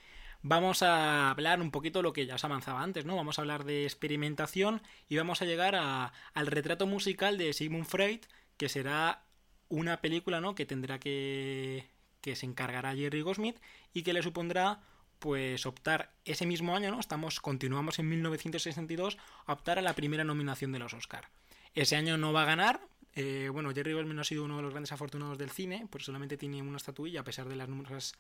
Vamos 0.43 0.83
a 0.83 1.31
hablar 1.31 1.61
un 1.61 1.71
poquito 1.71 2.03
lo 2.03 2.13
que 2.13 2.27
ya 2.27 2.37
os 2.37 2.45
avanzaba 2.45 2.83
antes, 2.83 3.05
¿no? 3.05 3.17
Vamos 3.17 3.39
a 3.39 3.43
hablar 3.43 3.65
de 3.65 3.85
experimentación 3.85 4.81
y 5.09 5.17
vamos 5.17 5.43
a 5.43 5.45
llegar 5.45 5.75
a, 5.75 6.13
al 6.35 6.47
retrato 6.47 6.87
musical 6.87 7.37
de 7.37 7.53
Sigmund 7.53 7.87
Freud, 7.87 8.21
que 8.57 8.69
será 8.69 9.25
una 9.69 10.01
película, 10.01 10.41
¿no? 10.41 10.55
Que 10.55 10.67
tendrá 10.67 10.99
que 10.99 11.91
que 12.23 12.37
se 12.37 12.47
encargará 12.47 12.95
Jerry 12.95 13.21
Goldsmith 13.21 13.59
y 13.93 14.05
que 14.05 14.13
le 14.13 14.23
supondrá 14.23 14.81
pues 15.19 15.67
optar 15.67 16.13
ese 16.25 16.47
mismo 16.47 16.77
año, 16.77 16.91
¿no? 16.91 17.01
Estamos 17.01 17.41
continuamos 17.41 17.99
en 17.99 18.09
1962 18.09 19.19
a 19.47 19.53
optar 19.53 19.79
a 19.79 19.83
la 19.83 19.95
primera 19.95 20.23
nominación 20.23 20.71
de 20.71 20.79
los 20.79 20.95
Oscar. 20.95 21.29
Ese 21.75 21.97
año 21.97 22.17
no 22.17 22.33
va 22.33 22.43
a 22.43 22.47
ganar, 22.47 22.81
eh, 23.15 23.49
bueno, 23.53 23.73
Jerry 23.75 23.93
Goldsmith 23.93 24.15
no 24.15 24.23
ha 24.23 24.25
sido 24.25 24.45
uno 24.45 24.57
de 24.57 24.63
los 24.63 24.71
grandes 24.73 24.93
afortunados 24.93 25.39
del 25.39 25.51
cine, 25.51 25.87
pues 25.91 26.05
solamente 26.05 26.37
tiene 26.37 26.63
una 26.63 26.79
estatuilla 26.79 27.21
a 27.21 27.25
pesar 27.25 27.49
de 27.49 27.57
las 27.57 27.69
numerosas 27.69 28.15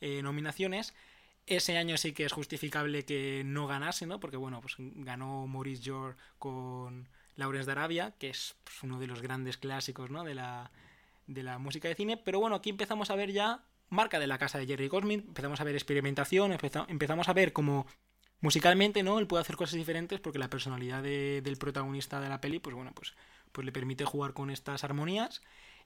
eh, 0.00 0.22
nominaciones. 0.22 0.94
Ese 1.46 1.76
año 1.76 1.96
sí 1.96 2.12
que 2.12 2.24
es 2.24 2.32
justificable 2.32 3.04
que 3.04 3.42
no 3.44 3.66
ganase, 3.66 4.06
¿no? 4.06 4.20
Porque, 4.20 4.36
bueno, 4.36 4.60
pues 4.60 4.76
ganó 4.78 5.46
Maurice 5.46 5.82
George 5.82 6.18
con 6.38 7.08
Lawrence 7.36 7.66
de 7.66 7.72
Arabia, 7.72 8.14
que 8.18 8.30
es 8.30 8.54
pues, 8.64 8.82
uno 8.82 8.98
de 8.98 9.06
los 9.06 9.22
grandes 9.22 9.56
clásicos, 9.56 10.10
¿no? 10.10 10.24
De 10.24 10.34
la, 10.34 10.70
de 11.26 11.42
música 11.58 11.88
de 11.88 11.94
cine. 11.94 12.16
Pero 12.16 12.40
bueno, 12.40 12.56
aquí 12.56 12.70
empezamos 12.70 13.10
a 13.10 13.16
ver 13.16 13.32
ya 13.32 13.64
marca 13.90 14.18
de 14.18 14.26
la 14.26 14.38
casa 14.38 14.58
de 14.58 14.66
Jerry 14.66 14.88
Goldsmith, 14.88 15.26
empezamos 15.26 15.60
a 15.60 15.64
ver 15.64 15.74
experimentación, 15.74 16.56
empezamos 16.88 17.28
a 17.28 17.32
ver 17.34 17.52
cómo 17.52 17.86
musicalmente, 18.40 19.02
¿no? 19.02 19.18
Él 19.18 19.26
puede 19.26 19.42
hacer 19.42 19.56
cosas 19.56 19.74
diferentes 19.74 20.20
porque 20.20 20.38
la 20.38 20.48
personalidad 20.48 21.02
del 21.02 21.56
protagonista 21.58 22.20
de 22.20 22.28
la 22.28 22.40
peli, 22.40 22.58
pues 22.58 22.74
bueno, 22.74 22.92
pues, 22.94 23.14
pues 23.52 23.64
le 23.64 23.72
permite 23.72 24.04
jugar 24.04 24.32
con 24.32 24.50
estas 24.50 24.84
armonías. 24.84 25.42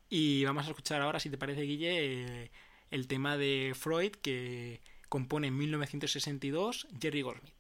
Y 0.08 0.44
vamos 0.44 0.66
a 0.66 0.70
escuchar 0.70 1.02
ahora, 1.02 1.20
si 1.20 1.30
te 1.30 1.38
parece, 1.38 1.62
Guille, 1.62 2.50
el 2.90 3.08
tema 3.08 3.36
de 3.36 3.72
Freud 3.74 4.12
que 4.12 4.80
compone 5.08 5.48
en 5.48 5.56
1962 5.56 6.86
Jerry 7.00 7.22
Goldsmith. 7.22 7.55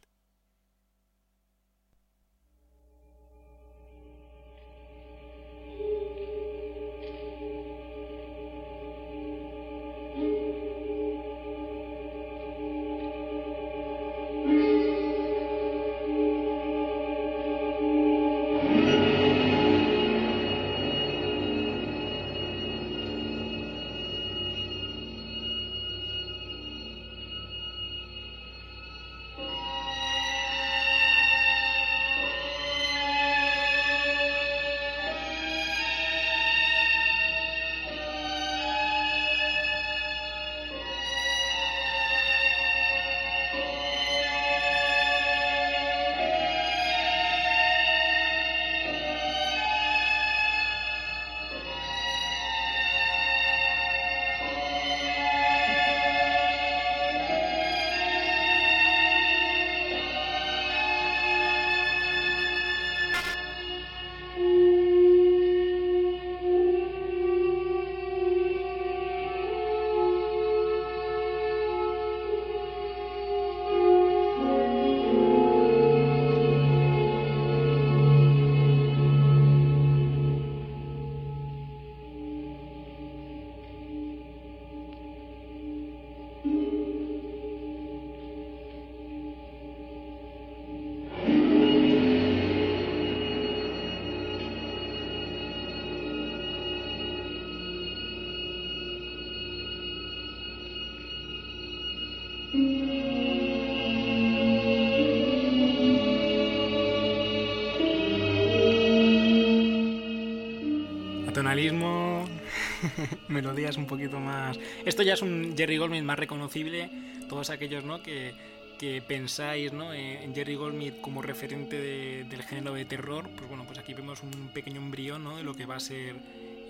melodías 113.28 113.76
un 113.76 113.86
poquito 113.86 114.20
más... 114.20 114.58
Esto 114.84 115.02
ya 115.02 115.14
es 115.14 115.22
un 115.22 115.54
Jerry 115.56 115.78
Goldsmith 115.78 116.02
más 116.02 116.18
reconocible, 116.18 116.90
todos 117.28 117.50
aquellos 117.50 117.84
¿no? 117.84 118.02
que, 118.02 118.34
que 118.78 119.02
pensáis 119.02 119.72
¿no? 119.72 119.92
en 119.92 120.34
Jerry 120.34 120.54
Goldsmith 120.54 121.00
como 121.00 121.22
referente 121.22 121.80
del 122.24 122.42
género 122.42 122.74
de 122.74 122.84
terror, 122.84 123.28
pues 123.36 123.48
bueno, 123.48 123.64
pues 123.66 123.78
aquí 123.78 123.94
vemos 123.94 124.22
un 124.22 124.48
pequeño 124.48 124.80
embrión 124.80 125.24
¿no? 125.24 125.36
de 125.36 125.44
lo 125.44 125.54
que 125.54 125.66
va 125.66 125.76
a 125.76 125.80
ser 125.80 126.16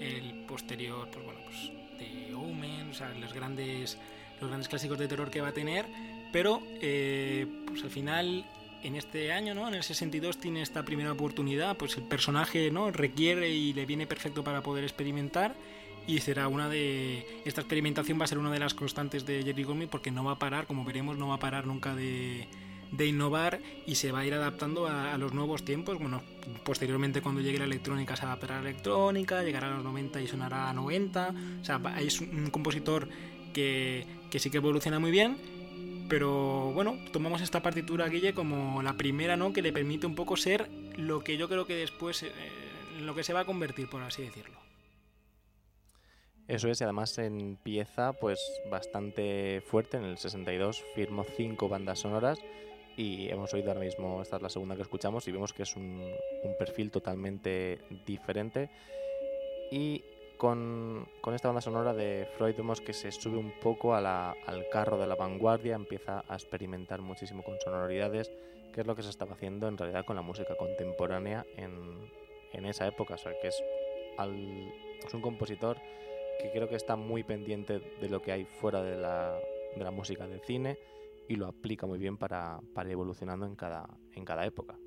el 0.00 0.44
posterior, 0.46 1.08
pues 1.12 1.24
bueno, 1.24 1.40
pues 1.44 1.70
de 1.98 2.34
Omen, 2.34 2.90
o 2.90 2.94
sea, 2.94 3.10
los 3.14 3.32
grandes, 3.32 3.98
los 4.40 4.48
grandes 4.48 4.68
clásicos 4.68 4.98
de 4.98 5.08
terror 5.08 5.30
que 5.30 5.40
va 5.40 5.48
a 5.48 5.52
tener, 5.52 5.86
pero 6.32 6.62
eh, 6.80 7.46
pues 7.66 7.82
al 7.82 7.90
final 7.90 8.44
en 8.82 8.96
este 8.96 9.32
año, 9.32 9.54
¿no? 9.54 9.68
En 9.68 9.74
el 9.74 9.82
62 9.82 10.38
tiene 10.38 10.62
esta 10.62 10.84
primera 10.84 11.12
oportunidad, 11.12 11.76
pues 11.76 11.96
el 11.96 12.04
personaje, 12.04 12.70
¿no? 12.70 12.90
Requiere 12.90 13.50
y 13.50 13.72
le 13.72 13.86
viene 13.86 14.06
perfecto 14.06 14.44
para 14.44 14.62
poder 14.62 14.84
experimentar 14.84 15.54
y 16.06 16.20
será 16.20 16.48
una 16.48 16.68
de 16.68 17.26
esta 17.44 17.60
experimentación 17.60 18.18
va 18.20 18.24
a 18.24 18.28
ser 18.28 18.38
una 18.38 18.52
de 18.52 18.60
las 18.60 18.74
constantes 18.74 19.26
de 19.26 19.42
Jerry 19.42 19.64
Goldsmith 19.64 19.90
porque 19.90 20.10
no 20.10 20.24
va 20.24 20.32
a 20.32 20.38
parar, 20.38 20.66
como 20.66 20.84
veremos, 20.84 21.18
no 21.18 21.28
va 21.28 21.34
a 21.34 21.38
parar 21.38 21.66
nunca 21.66 21.94
de, 21.94 22.46
de 22.92 23.06
innovar 23.06 23.60
y 23.86 23.96
se 23.96 24.12
va 24.12 24.20
a 24.20 24.26
ir 24.26 24.34
adaptando 24.34 24.86
a, 24.86 25.16
los 25.18 25.34
nuevos 25.34 25.64
tiempos. 25.64 25.98
Bueno, 25.98 26.22
posteriormente 26.64 27.22
cuando 27.22 27.40
llegue 27.40 27.58
la 27.58 27.64
electrónica 27.64 28.16
se 28.16 28.24
adaptará 28.24 28.58
a 28.58 28.62
la 28.62 28.70
electrónica, 28.70 29.42
llegará 29.42 29.68
a 29.68 29.74
los 29.74 29.84
90 29.84 30.20
y 30.20 30.26
sonará 30.28 30.70
a 30.70 30.72
90. 30.72 31.34
O 31.60 31.64
sea, 31.64 31.80
es 32.00 32.20
un 32.20 32.50
compositor 32.50 33.08
que, 33.52 34.06
que 34.30 34.38
sí 34.38 34.50
que 34.50 34.58
evoluciona 34.58 34.98
muy 34.98 35.10
bien 35.10 35.36
pero 36.08 36.72
bueno, 36.72 36.98
tomamos 37.12 37.40
esta 37.40 37.62
partitura, 37.62 38.08
Guille, 38.08 38.34
como 38.34 38.82
la 38.82 38.96
primera, 38.96 39.36
¿no? 39.36 39.52
Que 39.52 39.62
le 39.62 39.72
permite 39.72 40.06
un 40.06 40.14
poco 40.14 40.36
ser 40.36 40.68
lo 40.96 41.22
que 41.22 41.36
yo 41.36 41.48
creo 41.48 41.66
que 41.66 41.74
después, 41.74 42.22
eh, 42.22 42.32
lo 43.00 43.14
que 43.14 43.24
se 43.24 43.32
va 43.32 43.40
a 43.40 43.44
convertir, 43.44 43.88
por 43.88 44.02
así 44.02 44.22
decirlo. 44.22 44.56
Eso 46.48 46.68
es, 46.68 46.80
y 46.80 46.84
además 46.84 47.18
empieza 47.18 48.12
pues 48.12 48.38
bastante 48.70 49.62
fuerte. 49.66 49.96
En 49.96 50.04
el 50.04 50.18
62 50.18 50.84
firmó 50.94 51.24
cinco 51.36 51.68
bandas 51.68 51.98
sonoras 51.98 52.38
y 52.96 53.28
hemos 53.28 53.52
oído 53.52 53.68
ahora 53.68 53.80
mismo, 53.80 54.22
esta 54.22 54.36
es 54.36 54.42
la 54.42 54.48
segunda 54.48 54.76
que 54.76 54.82
escuchamos 54.82 55.26
y 55.26 55.32
vemos 55.32 55.52
que 55.52 55.64
es 55.64 55.74
un, 55.76 56.00
un 56.44 56.58
perfil 56.58 56.90
totalmente 56.90 57.80
diferente. 58.06 58.70
Y 59.72 60.04
con, 60.36 61.06
esta 61.34 61.48
banda 61.48 61.60
sonora 61.60 61.92
de 61.92 62.26
Freud 62.36 62.56
vemos 62.56 62.80
que 62.80 62.92
se 62.92 63.10
sube 63.12 63.36
un 63.36 63.52
poco 63.60 63.94
al 63.94 64.34
carro 64.70 64.98
de 64.98 65.06
la 65.06 65.14
vanguardia, 65.14 65.74
empieza 65.74 66.24
a 66.28 66.34
experimentar 66.34 67.00
muchísimo 67.00 67.42
con 67.42 67.58
sonoridades, 67.60 68.30
que 68.72 68.82
es 68.82 68.86
lo 68.86 68.94
que 68.94 69.02
se 69.02 69.10
estaba 69.10 69.32
haciendo 69.32 69.68
en 69.68 69.78
realidad 69.78 70.04
con 70.04 70.16
la 70.16 70.22
música 70.22 70.56
contemporánea 70.56 71.44
en, 71.56 72.64
esa 72.64 72.86
época. 72.86 73.14
O 73.14 73.18
sea, 73.18 73.32
que 73.40 73.48
es, 73.48 73.62
un 75.12 75.20
compositor 75.20 75.78
que 76.40 76.50
creo 76.50 76.68
que 76.68 76.76
está 76.76 76.96
muy 76.96 77.22
pendiente 77.22 77.80
de 78.00 78.08
lo 78.08 78.22
que 78.22 78.32
hay 78.32 78.44
fuera 78.44 78.82
de 78.82 78.96
la, 78.96 79.38
la 79.76 79.90
música 79.90 80.26
del 80.26 80.40
cine 80.40 80.78
y 81.28 81.36
lo 81.36 81.46
aplica 81.46 81.86
muy 81.86 81.98
bien 81.98 82.16
para, 82.16 82.60
ir 82.84 82.90
evolucionando 82.90 83.46
en 83.46 83.54
cada 83.56 84.46
época. 84.46 84.78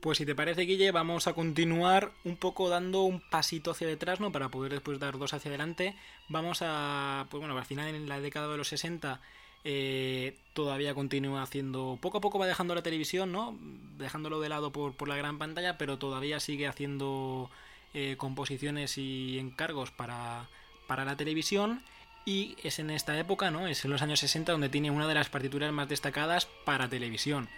Pues 0.00 0.16
si 0.16 0.24
te 0.24 0.34
parece, 0.34 0.62
Guille, 0.62 0.92
vamos 0.92 1.26
a 1.26 1.34
continuar 1.34 2.12
un 2.24 2.36
poco 2.36 2.70
dando 2.70 3.02
un 3.02 3.20
pasito 3.20 3.70
hacia 3.70 3.86
detrás, 3.86 4.18
¿no? 4.18 4.32
Para 4.32 4.48
poder 4.48 4.72
después 4.72 4.98
dar 4.98 5.18
dos 5.18 5.34
hacia 5.34 5.50
adelante. 5.50 5.94
Vamos 6.28 6.60
a, 6.62 7.26
pues 7.30 7.38
bueno, 7.38 7.56
al 7.56 7.66
final 7.66 7.94
en 7.94 8.08
la 8.08 8.18
década 8.18 8.48
de 8.48 8.56
los 8.56 8.68
60 8.68 9.20
eh, 9.62 10.38
todavía 10.54 10.94
continúa 10.94 11.42
haciendo, 11.42 11.98
poco 12.00 12.18
a 12.18 12.20
poco 12.22 12.38
va 12.38 12.46
dejando 12.46 12.74
la 12.74 12.82
televisión, 12.82 13.30
¿no? 13.30 13.58
Dejándolo 13.98 14.40
de 14.40 14.48
lado 14.48 14.72
por, 14.72 14.94
por 14.94 15.06
la 15.06 15.16
gran 15.16 15.38
pantalla, 15.38 15.76
pero 15.76 15.98
todavía 15.98 16.40
sigue 16.40 16.66
haciendo 16.66 17.50
eh, 17.92 18.14
composiciones 18.16 18.96
y 18.96 19.38
encargos 19.38 19.90
para, 19.90 20.48
para 20.86 21.04
la 21.04 21.16
televisión. 21.16 21.82
Y 22.24 22.56
es 22.62 22.78
en 22.78 22.88
esta 22.88 23.18
época, 23.18 23.50
¿no? 23.50 23.66
Es 23.66 23.84
en 23.84 23.90
los 23.90 24.00
años 24.00 24.20
60 24.20 24.52
donde 24.52 24.70
tiene 24.70 24.90
una 24.90 25.08
de 25.08 25.14
las 25.14 25.28
partituras 25.28 25.72
más 25.72 25.90
destacadas 25.90 26.46
para 26.64 26.88
televisión. 26.88 27.50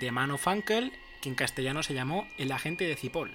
De 0.00 0.10
Mano 0.10 0.36
Funkel 0.36 0.92
que 1.22 1.30
en 1.30 1.34
castellano 1.34 1.82
se 1.82 1.94
llamó 1.94 2.28
El 2.36 2.52
agente 2.52 2.84
de 2.84 2.96
Cipoll. 2.96 3.30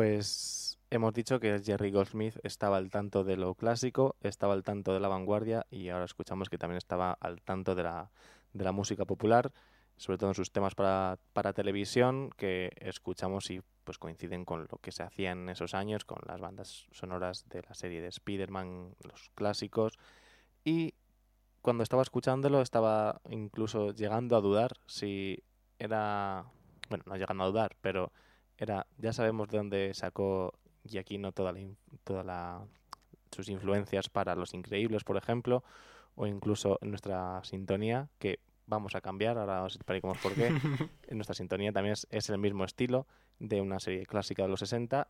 Pues 0.00 0.78
hemos 0.88 1.12
dicho 1.12 1.40
que 1.40 1.60
Jerry 1.62 1.90
Goldsmith 1.90 2.38
estaba 2.42 2.78
al 2.78 2.88
tanto 2.88 3.22
de 3.22 3.36
lo 3.36 3.54
clásico, 3.54 4.16
estaba 4.22 4.54
al 4.54 4.64
tanto 4.64 4.94
de 4.94 5.00
la 5.00 5.08
vanguardia 5.08 5.66
y 5.70 5.90
ahora 5.90 6.06
escuchamos 6.06 6.48
que 6.48 6.56
también 6.56 6.78
estaba 6.78 7.12
al 7.20 7.42
tanto 7.42 7.74
de 7.74 7.82
la, 7.82 8.10
de 8.54 8.64
la 8.64 8.72
música 8.72 9.04
popular, 9.04 9.52
sobre 9.98 10.16
todo 10.16 10.30
en 10.30 10.34
sus 10.34 10.52
temas 10.52 10.74
para, 10.74 11.18
para 11.34 11.52
televisión, 11.52 12.30
que 12.38 12.70
escuchamos 12.80 13.50
y 13.50 13.60
pues 13.84 13.98
coinciden 13.98 14.46
con 14.46 14.68
lo 14.70 14.78
que 14.78 14.90
se 14.90 15.02
hacía 15.02 15.32
en 15.32 15.50
esos 15.50 15.74
años, 15.74 16.06
con 16.06 16.20
las 16.26 16.40
bandas 16.40 16.86
sonoras 16.92 17.46
de 17.50 17.60
la 17.60 17.74
serie 17.74 18.00
de 18.00 18.08
Spider-Man, 18.08 18.94
los 19.06 19.28
clásicos. 19.34 19.98
Y 20.64 20.94
cuando 21.60 21.82
estaba 21.82 22.00
escuchándolo 22.00 22.62
estaba 22.62 23.20
incluso 23.28 23.92
llegando 23.92 24.34
a 24.34 24.40
dudar 24.40 24.78
si 24.86 25.44
era, 25.78 26.46
bueno, 26.88 27.04
no 27.06 27.16
llegando 27.16 27.44
a 27.44 27.48
dudar, 27.48 27.76
pero 27.82 28.12
era, 28.60 28.86
ya 28.98 29.12
sabemos 29.12 29.48
de 29.48 29.58
dónde 29.58 29.94
sacó 29.94 30.54
Giacchino 30.84 31.32
toda 31.32 31.52
la, 31.52 31.60
toda 32.04 32.22
la, 32.22 32.64
sus 33.32 33.48
influencias 33.48 34.08
para 34.08 34.34
Los 34.34 34.54
Increíbles, 34.54 35.02
por 35.02 35.16
ejemplo, 35.16 35.64
o 36.14 36.26
incluso 36.26 36.78
en 36.82 36.90
nuestra 36.90 37.42
sintonía, 37.42 38.10
que 38.18 38.38
vamos 38.66 38.94
a 38.94 39.00
cambiar, 39.00 39.38
ahora 39.38 39.64
os 39.64 39.76
explicaremos 39.76 40.18
por 40.18 40.34
qué. 40.34 40.48
en 41.08 41.16
nuestra 41.16 41.34
sintonía 41.34 41.72
también 41.72 41.94
es, 41.94 42.06
es, 42.10 42.28
el 42.28 42.38
mismo 42.38 42.64
estilo 42.64 43.06
de 43.38 43.60
una 43.62 43.80
serie 43.80 44.04
clásica 44.04 44.42
de 44.42 44.48
los 44.50 44.60
60 44.60 45.08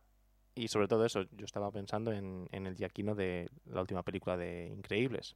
y 0.55 0.69
sobre 0.69 0.87
todo 0.87 1.05
eso, 1.05 1.23
yo 1.31 1.45
estaba 1.45 1.71
pensando 1.71 2.13
en, 2.13 2.47
en 2.51 2.67
el 2.67 2.75
Giacchino 2.75 3.15
de 3.15 3.49
la 3.65 3.81
última 3.81 4.03
película 4.03 4.37
de 4.37 4.67
Increíbles. 4.67 5.35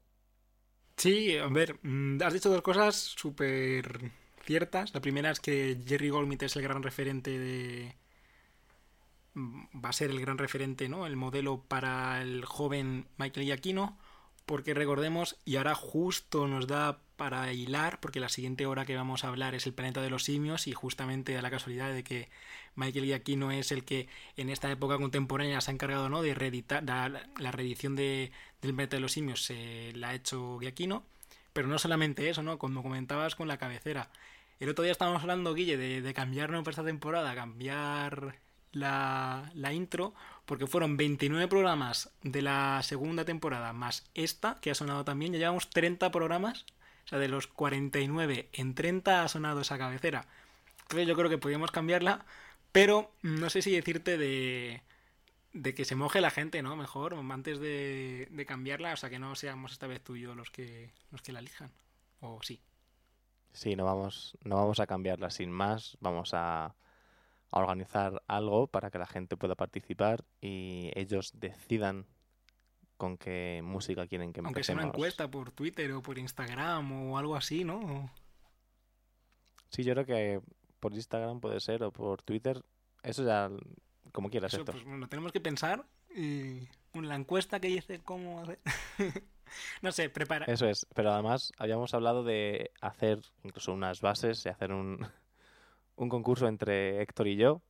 Sí, 0.95 1.38
a 1.38 1.47
ver, 1.47 1.80
mm, 1.84 2.21
has 2.23 2.34
dicho 2.34 2.49
dos 2.49 2.62
cosas 2.62 2.95
súper 2.95 4.12
ciertas. 4.45 4.93
La 4.93 5.01
primera 5.01 5.32
es 5.32 5.39
que 5.39 5.78
Jerry 5.86 6.10
Goldsmith 6.10 6.43
es 6.43 6.56
el 6.56 6.63
gran 6.63 6.84
referente 6.84 7.38
de... 7.38 7.95
Mm, 9.36 9.65
va 9.84 9.89
a 9.89 9.93
ser 9.93 10.10
el 10.10 10.19
gran 10.19 10.38
referente, 10.38 10.89
¿no? 10.89 11.06
El 11.06 11.15
modelo 11.15 11.62
para 11.67 12.21
el 12.21 12.45
joven 12.45 13.08
Michael 13.17 13.45
Giacchino 13.45 13.98
porque 14.45 14.74
recordemos, 14.74 15.38
y 15.45 15.56
ahora 15.56 15.76
justo 15.76 16.48
nos 16.48 16.67
da 16.67 17.00
para 17.15 17.52
hilar, 17.54 18.00
porque 18.00 18.19
la 18.19 18.30
siguiente 18.30 18.65
hora 18.65 18.86
que 18.86 18.95
vamos 18.95 19.24
a 19.24 19.30
hablar 19.30 19.56
es 19.56 19.65
el 19.65 19.74
planeta 19.74 20.02
de 20.02 20.10
los 20.10 20.24
simios, 20.24 20.67
y 20.67 20.74
justamente 20.74 21.34
da 21.34 21.41
la 21.41 21.50
casualidad 21.50 21.91
de 21.91 22.04
que 22.04 22.30
Michael 22.76 23.06
Giacchino 23.06 23.52
es 23.52 23.71
el 23.71 23.84
que 23.86 24.08
en 24.38 24.50
esta 24.50 24.69
época 24.71 24.98
contemporánea 24.98 25.62
se 25.62 25.71
ha 25.71 25.74
encargado 25.74 26.10
¿no? 26.10 26.21
de 26.21 26.36
reeditar, 26.36 26.84
la, 26.84 27.28
la 27.39 27.52
reedición 27.52 27.95
de, 27.95 28.32
del 28.62 28.76
planeta 28.76 28.98
de 28.98 29.02
los 29.02 29.13
simios 29.13 29.43
se 29.43 29.93
la 29.95 30.10
ha 30.10 30.15
hecho 30.15 30.60
Giacchino, 30.60 31.04
pero 31.54 31.67
no 31.67 31.80
solamente 31.80 32.30
eso, 32.30 32.43
¿no? 32.43 32.60
Como 32.60 32.84
comentabas 32.84 33.36
con 33.36 33.48
la 33.48 33.58
cabecera. 33.58 34.12
El 34.60 34.69
otro 34.69 34.84
día 34.84 34.91
estábamos 34.91 35.21
hablando, 35.21 35.54
Guille, 35.54 35.78
de, 35.78 36.02
de 36.02 36.13
cambiar 36.13 36.50
¿no? 36.52 36.63
para 36.63 36.71
esta 36.71 36.84
temporada, 36.84 37.34
cambiar 37.36 38.36
la, 38.76 39.50
la 39.56 39.74
intro, 39.74 40.14
porque 40.46 40.68
fueron 40.68 40.98
29 40.98 41.48
programas 41.48 42.12
de 42.22 42.42
la 42.42 42.82
segunda 42.84 43.26
temporada 43.26 43.74
más 43.74 44.04
esta, 44.14 44.60
que 44.62 44.70
ha 44.70 44.76
sonado 44.76 45.04
también, 45.06 45.34
ya 45.34 45.40
llevamos 45.40 45.70
30 45.70 46.12
programas, 46.12 46.66
o 47.06 47.08
sea, 47.08 47.20
de 47.20 47.30
los 47.30 47.48
49 47.48 48.50
en 48.54 48.76
30 48.76 49.24
ha 49.24 49.28
sonado 49.28 49.62
esa 49.62 49.78
cabecera. 49.78 50.28
Entonces 50.84 51.08
yo 51.08 51.16
creo 51.16 51.30
que 51.30 51.38
podríamos 51.38 51.72
cambiarla, 51.72 52.26
pero 52.72 53.12
no 53.22 53.50
sé 53.50 53.62
si 53.62 53.72
decirte 53.72 54.18
de, 54.18 54.82
de 55.54 55.74
que 55.74 55.86
se 55.86 55.96
moje 55.96 56.20
la 56.20 56.30
gente, 56.30 56.62
¿no? 56.62 56.76
Mejor, 56.76 57.16
antes 57.32 57.60
de, 57.60 58.28
de 58.30 58.46
cambiarla, 58.46 58.94
o 58.94 58.98
sea, 58.98 59.10
que 59.10 59.20
no 59.20 59.36
seamos 59.36 59.72
esta 59.72 59.88
vez 59.88 60.04
tú 60.04 60.16
y 60.16 60.22
yo 60.22 60.36
los 60.36 60.52
que, 60.52 60.92
los 61.12 61.22
que 61.22 61.32
la 61.32 61.40
elijan, 61.40 61.72
o 62.20 62.44
sí. 62.44 62.62
Sí, 63.54 63.78
no 63.78 63.86
vamos, 63.86 64.38
no 64.44 64.58
vamos 64.58 64.82
a 64.82 64.86
cambiarla 64.86 65.32
sin 65.32 65.50
más, 65.50 65.98
vamos 66.02 66.32
a 66.34 66.76
a 67.56 67.60
organizar 67.62 68.22
algo 68.28 68.68
para 68.68 68.91
que 68.91 69.00
la 69.00 69.08
gente 69.08 69.38
pueda 69.38 69.56
participar 69.56 70.26
y 70.41 70.91
ellos 70.94 71.32
decidan 71.36 72.06
con 72.98 73.18
qué 73.18 73.62
música 73.63 74.08
quieren 74.08 74.34
que 74.34 74.41
empecemos. 74.41 74.56
Aunque 74.56 74.63
sea 74.63 74.76
una 74.76 74.84
encuesta 74.84 75.32
por 75.32 75.52
Twitter 75.52 75.94
o 75.94 76.02
por 76.02 76.18
Instagram 76.18 76.91
o 76.91 77.18
algo 77.18 77.36
así, 77.36 77.63
¿no? 77.63 78.12
Sí, 79.70 79.84
yo 79.84 79.94
creo 79.94 80.06
que 80.06 80.41
por 80.82 80.94
Instagram 80.94 81.39
puede 81.39 81.62
ser 81.62 81.84
o 81.84 81.91
por 81.91 82.22
Twitter. 82.24 82.62
Eso 83.02 83.24
ya, 83.24 83.50
como 84.12 84.30
quieras, 84.30 84.54
Eso, 84.54 84.65
pues 84.65 84.84
bueno, 84.84 85.08
tenemos 85.08 85.32
que 85.32 85.39
pensar 85.39 85.86
y 86.13 86.68
la 86.94 87.15
encuesta 87.15 87.62
que 87.62 87.70
dice 87.70 88.02
cómo 88.04 88.41
hacer. 88.41 88.60
no 89.82 89.94
sé, 89.94 90.10
prepara. 90.10 90.46
Eso 90.46 90.68
es, 90.68 90.86
pero 90.94 91.13
además 91.13 91.54
habíamos 91.58 91.94
hablado 91.94 92.26
de 92.26 92.72
hacer 92.82 93.22
incluso 93.44 93.72
unas 93.72 94.02
bases 94.02 94.46
y 94.46 94.50
hacer 94.50 94.74
un, 94.74 95.08
un 95.95 96.10
concurso 96.10 96.47
entre 96.47 97.01
Héctor 97.01 97.27
y 97.27 97.36
yo, 97.36 97.62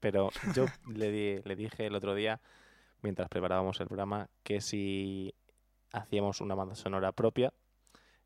pero 0.00 0.30
yo 0.56 0.66
le, 0.88 1.10
di, 1.10 1.42
le 1.44 1.56
dije 1.56 1.86
el 1.86 1.94
otro 1.94 2.14
día, 2.14 2.40
mientras 3.02 3.28
preparábamos 3.28 3.80
el 3.80 3.86
programa, 3.86 4.28
que 4.42 4.60
si 4.60 5.34
hacíamos 5.92 6.40
una 6.40 6.54
banda 6.54 6.74
sonora 6.74 7.12
propia, 7.12 7.52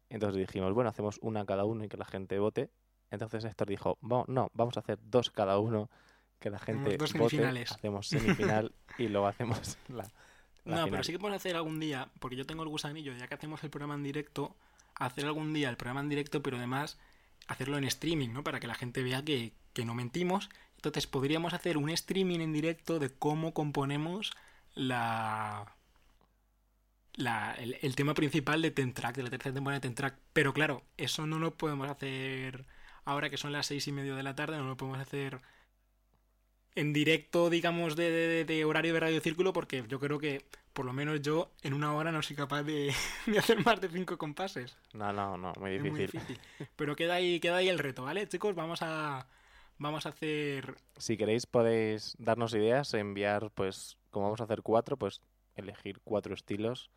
entonces 0.08 0.38
dijimos, 0.38 0.72
bueno, 0.74 0.90
hacemos 0.90 1.18
una 1.22 1.44
cada 1.44 1.64
uno 1.64 1.84
y 1.84 1.88
que 1.88 1.96
la 1.96 2.04
gente 2.04 2.38
vote. 2.38 2.70
Entonces 3.10 3.44
Héctor 3.44 3.68
dijo, 3.68 3.98
no, 4.02 4.50
vamos 4.52 4.76
a 4.76 4.80
hacer 4.80 4.98
dos 5.02 5.30
cada 5.30 5.58
uno, 5.58 5.90
que 6.38 6.50
la 6.50 6.58
gente 6.58 6.96
dos 6.96 7.12
vote, 7.14 7.64
hacemos 7.68 8.08
semifinal 8.08 8.72
y 8.98 9.08
luego 9.08 9.26
hacemos 9.26 9.78
la... 9.88 9.96
la 9.96 10.10
no, 10.64 10.76
final. 10.76 10.90
pero 10.90 11.04
sí 11.04 11.12
que 11.12 11.18
podemos 11.18 11.40
hacer 11.40 11.56
algún 11.56 11.80
día, 11.80 12.10
porque 12.20 12.36
yo 12.36 12.44
tengo 12.44 12.62
el 12.62 12.68
gusanillo, 12.68 13.12
ya 13.14 13.26
que 13.28 13.34
hacemos 13.34 13.62
el 13.64 13.70
programa 13.70 13.94
en 13.94 14.02
directo, 14.02 14.56
hacer 14.94 15.26
algún 15.26 15.52
día 15.52 15.70
el 15.70 15.76
programa 15.76 16.00
en 16.00 16.08
directo, 16.08 16.42
pero 16.42 16.56
además 16.56 16.98
hacerlo 17.48 17.78
en 17.78 17.84
streaming, 17.84 18.30
¿no? 18.30 18.44
Para 18.44 18.60
que 18.60 18.66
la 18.66 18.74
gente 18.74 19.02
vea 19.02 19.24
que, 19.24 19.52
que 19.72 19.84
no 19.84 19.94
mentimos. 19.94 20.50
Entonces 20.76 21.06
podríamos 21.06 21.54
hacer 21.54 21.76
un 21.76 21.90
streaming 21.90 22.40
en 22.40 22.52
directo 22.52 22.98
de 22.98 23.10
cómo 23.10 23.54
componemos 23.54 24.32
la, 24.74 25.76
la, 27.14 27.54
el, 27.54 27.78
el, 27.80 27.94
tema 27.96 28.14
principal 28.14 28.60
de 28.62 28.70
Tentrack, 28.70 29.16
de 29.16 29.22
la 29.22 29.30
tercera 29.30 29.54
temporada 29.54 29.80
de 29.80 29.88
Tentrack. 29.88 30.18
Pero 30.32 30.52
claro, 30.52 30.82
eso 30.96 31.26
no 31.26 31.38
lo 31.38 31.56
podemos 31.56 31.88
hacer 31.88 32.66
ahora 33.04 33.30
que 33.30 33.36
son 33.36 33.52
las 33.52 33.66
seis 33.66 33.86
y 33.88 33.92
media 33.92 34.14
de 34.14 34.22
la 34.22 34.34
tarde, 34.34 34.58
no 34.58 34.68
lo 34.68 34.76
podemos 34.76 35.00
hacer 35.00 35.40
en 36.74 36.92
directo, 36.92 37.50
digamos, 37.50 37.96
de, 37.96 38.10
de, 38.10 38.44
de 38.44 38.64
horario 38.64 38.94
de 38.94 39.00
Radio 39.00 39.20
Círculo, 39.20 39.52
porque 39.52 39.84
yo 39.88 40.00
creo 40.00 40.18
que 40.18 40.44
por 40.72 40.84
lo 40.84 40.92
menos 40.92 41.22
yo 41.22 41.52
en 41.62 41.72
una 41.72 41.94
hora 41.94 42.10
no 42.10 42.20
soy 42.20 42.36
capaz 42.36 42.64
de, 42.64 42.92
de 43.26 43.38
hacer 43.38 43.64
más 43.64 43.80
de 43.80 43.88
cinco 43.88 44.18
compases. 44.18 44.76
No, 44.92 45.12
no, 45.12 45.38
no, 45.38 45.52
muy 45.58 45.70
difícil. 45.70 45.92
Muy 45.92 46.00
difícil. 46.00 46.40
Pero 46.76 46.96
queda 46.96 47.14
ahí, 47.14 47.40
queda 47.40 47.56
ahí 47.56 47.68
el 47.68 47.78
reto, 47.78 48.02
¿vale? 48.02 48.26
Chicos, 48.28 48.54
vamos 48.54 48.80
a, 48.82 49.26
vamos 49.78 50.04
a 50.04 50.10
hacer... 50.10 50.74
Si 50.98 51.16
queréis 51.16 51.46
podéis 51.46 52.16
darnos 52.18 52.52
ideas, 52.54 52.92
enviar, 52.94 53.50
pues, 53.52 53.96
como 54.10 54.26
vamos 54.26 54.40
a 54.40 54.44
hacer 54.44 54.62
cuatro, 54.62 54.96
pues 54.96 55.20
elegir 55.54 56.00
cuatro 56.02 56.34
estilos 56.34 56.90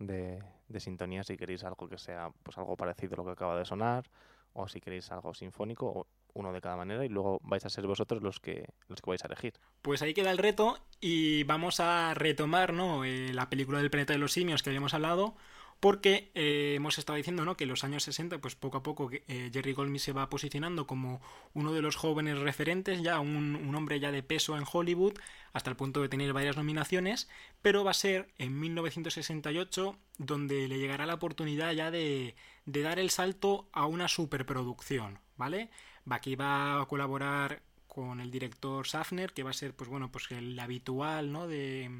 de, 0.00 0.42
de 0.68 0.80
sintonía 0.80 1.22
si 1.22 1.36
queréis 1.36 1.62
algo 1.62 1.88
que 1.88 1.98
sea 1.98 2.30
pues 2.42 2.58
algo 2.58 2.76
parecido 2.76 3.14
a 3.14 3.16
lo 3.18 3.24
que 3.24 3.32
acaba 3.32 3.56
de 3.56 3.64
sonar 3.64 4.10
o 4.52 4.66
si 4.66 4.80
queréis 4.80 5.12
algo 5.12 5.34
sinfónico 5.34 5.86
o 5.86 6.06
uno 6.34 6.52
de 6.52 6.60
cada 6.60 6.76
manera 6.76 7.04
y 7.04 7.08
luego 7.08 7.40
vais 7.42 7.64
a 7.64 7.70
ser 7.70 7.86
vosotros 7.86 8.22
los 8.22 8.40
que 8.40 8.66
los 8.88 9.00
que 9.00 9.10
vais 9.10 9.24
a 9.24 9.26
elegir. 9.26 9.54
Pues 9.82 10.02
ahí 10.02 10.14
queda 10.14 10.30
el 10.30 10.38
reto 10.38 10.78
y 11.00 11.44
vamos 11.44 11.80
a 11.80 12.14
retomar 12.14 12.72
¿no? 12.72 13.04
Eh, 13.04 13.32
la 13.32 13.50
película 13.50 13.78
del 13.78 13.90
planeta 13.90 14.12
de 14.12 14.18
los 14.18 14.32
simios 14.32 14.62
que 14.62 14.70
habíamos 14.70 14.94
hablado 14.94 15.34
porque 15.80 16.30
eh, 16.34 16.74
hemos 16.76 16.98
estado 16.98 17.16
diciendo 17.16 17.44
¿no? 17.44 17.56
que 17.56 17.64
en 17.64 17.70
los 17.70 17.84
años 17.84 18.04
60 18.04 18.38
pues 18.38 18.54
poco 18.54 18.78
a 18.78 18.82
poco 18.82 19.10
eh, 19.12 19.50
Jerry 19.52 19.72
Goldsmith 19.72 20.02
se 20.02 20.12
va 20.12 20.28
posicionando 20.28 20.86
como 20.86 21.20
uno 21.54 21.72
de 21.72 21.82
los 21.82 21.96
jóvenes 21.96 22.38
referentes 22.38 23.02
ya 23.02 23.18
un, 23.18 23.56
un, 23.56 23.74
hombre 23.74 23.98
ya 23.98 24.12
de 24.12 24.22
peso 24.22 24.56
en 24.56 24.64
Hollywood 24.70 25.14
hasta 25.52 25.70
el 25.70 25.76
punto 25.76 26.02
de 26.02 26.08
tener 26.08 26.32
varias 26.32 26.56
nominaciones 26.56 27.28
pero 27.62 27.82
va 27.82 27.92
a 27.92 27.94
ser 27.94 28.28
en 28.38 28.60
1968 28.60 29.98
donde 30.18 30.68
le 30.68 30.78
llegará 30.78 31.06
la 31.06 31.14
oportunidad 31.14 31.72
ya 31.72 31.90
de, 31.90 32.36
de 32.66 32.82
dar 32.82 32.98
el 32.98 33.10
salto 33.10 33.68
a 33.72 33.86
una 33.86 34.08
superproducción 34.08 35.18
¿vale? 35.36 35.70
Aquí 36.08 36.34
va 36.34 36.80
a 36.80 36.86
colaborar 36.86 37.62
con 37.86 38.20
el 38.20 38.30
director 38.30 38.86
Safner, 38.86 39.32
que 39.32 39.42
va 39.42 39.50
a 39.50 39.52
ser, 39.52 39.74
pues 39.74 39.90
bueno, 39.90 40.10
pues 40.10 40.30
el 40.30 40.58
habitual, 40.58 41.32
¿no? 41.32 41.46
De, 41.48 41.90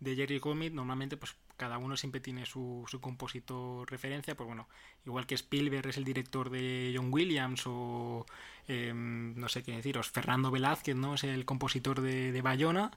de 0.00 0.16
Jerry 0.16 0.38
Goldsmith. 0.38 0.72
Normalmente, 0.72 1.16
pues 1.16 1.36
cada 1.56 1.78
uno 1.78 1.96
siempre 1.96 2.20
tiene 2.20 2.46
su, 2.46 2.84
su 2.88 3.00
compositor 3.00 3.90
referencia. 3.90 4.34
Pues 4.34 4.46
bueno, 4.46 4.68
igual 5.06 5.26
que 5.26 5.34
Spielberg 5.34 5.88
es 5.88 5.96
el 5.96 6.04
director 6.04 6.50
de 6.50 6.92
John 6.94 7.12
Williams 7.12 7.62
o 7.66 8.26
eh, 8.68 8.92
no 8.94 9.48
sé 9.48 9.62
qué 9.62 9.72
deciros, 9.72 10.10
Fernando 10.10 10.50
Velázquez, 10.50 10.96
¿no? 10.96 11.14
Es 11.14 11.24
el 11.24 11.44
compositor 11.44 12.00
de, 12.00 12.42
Bayona. 12.42 12.90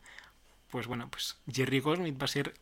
Pues 0.69 0.87
bueno, 0.87 1.09
pues 1.09 1.37
Jerry 1.51 1.79
Goldsmith 1.79 2.19
va 2.19 2.25
a 2.25 2.27
ser 2.27 2.53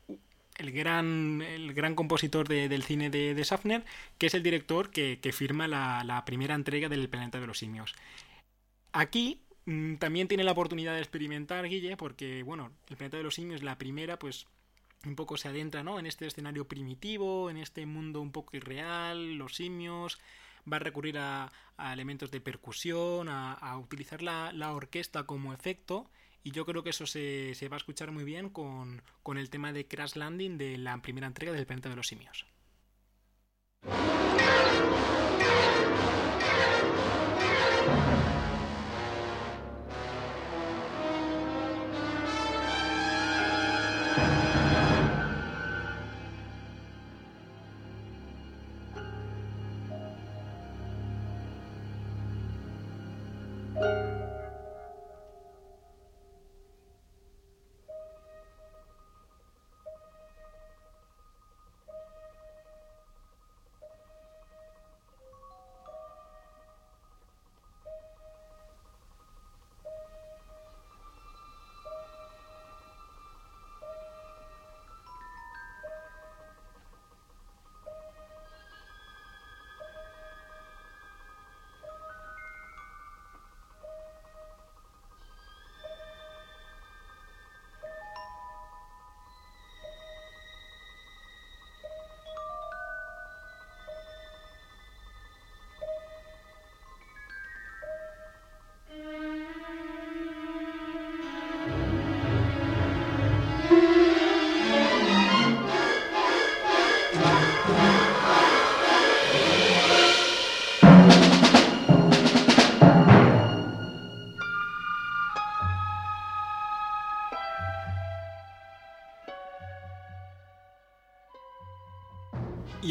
el 0.58 0.72
gran, 0.72 1.42
el 1.42 1.74
gran 1.74 1.96
compositor 1.96 2.48
de, 2.48 2.70
del 2.70 2.84
cine 2.84 3.10
de, 3.10 3.34
de, 3.34 3.46
Safner, 3.46 3.84
que 4.18 4.28
es 4.28 4.34
el 4.34 4.44
director 4.44 4.92
que, 4.92 5.18
firma 5.34 5.68
la, 5.68 6.24
primera 6.26 6.56
entrega 6.56 6.90
del 6.90 7.10
Planeta 7.10 7.40
de 7.40 7.48
los 7.48 7.60
Simios. 7.60 7.96
Aquí 8.92 9.42
mmm, 9.66 9.96
también 9.96 10.28
tiene 10.28 10.44
la 10.44 10.52
oportunidad 10.52 10.94
de 10.94 11.00
experimentar, 11.00 11.68
Guille, 11.68 11.98
porque, 11.98 12.44
bueno, 12.44 12.72
el 12.90 12.98
Planeta 12.98 13.18
de 13.18 13.24
los 13.24 13.36
Simios, 13.36 13.64
la 13.64 13.78
primera, 13.78 14.18
pues 14.20 14.48
un 15.06 15.16
poco 15.16 15.38
se 15.38 15.48
adentra, 15.48 15.84
¿no? 15.84 16.00
En 16.00 16.06
este 16.06 16.28
escenario 16.28 16.68
primitivo, 16.68 17.50
en 17.50 17.58
este 17.58 17.86
mundo 17.86 18.22
un 18.22 18.32
poco 18.32 18.58
irreal, 18.58 19.36
los 19.36 19.56
simios, 19.56 20.20
va 20.72 20.78
a 20.78 20.80
recurrir 20.80 21.18
a, 21.18 21.52
elementos 21.94 22.32
de 22.32 22.42
percusión, 22.42 23.28
a, 23.30 23.78
utilizar 23.78 24.22
la, 24.22 24.74
orquesta 24.74 25.26
como 25.26 25.54
efecto, 25.54 26.10
y 26.44 26.52
yo 26.52 26.66
creo 26.66 26.84
que 26.84 26.92
eso 26.92 27.06
se, 27.06 27.54
se 27.56 27.70
va 27.70 27.76
a 27.76 27.78
escuchar 27.78 28.12
muy 28.12 28.24
bien 28.24 28.50
con, 28.50 29.02
con 29.24 29.38
el 29.38 29.50
tema 29.50 29.74
de 29.74 29.88
Crash 29.88 30.16
Landing 30.16 30.58
de 30.58 30.78
la 30.78 31.02
primera 31.02 31.28
entrega 31.28 31.54
del 31.54 31.66
planeta 31.66 31.90
de 31.90 31.96
los 31.96 32.08
simios. 32.08 32.46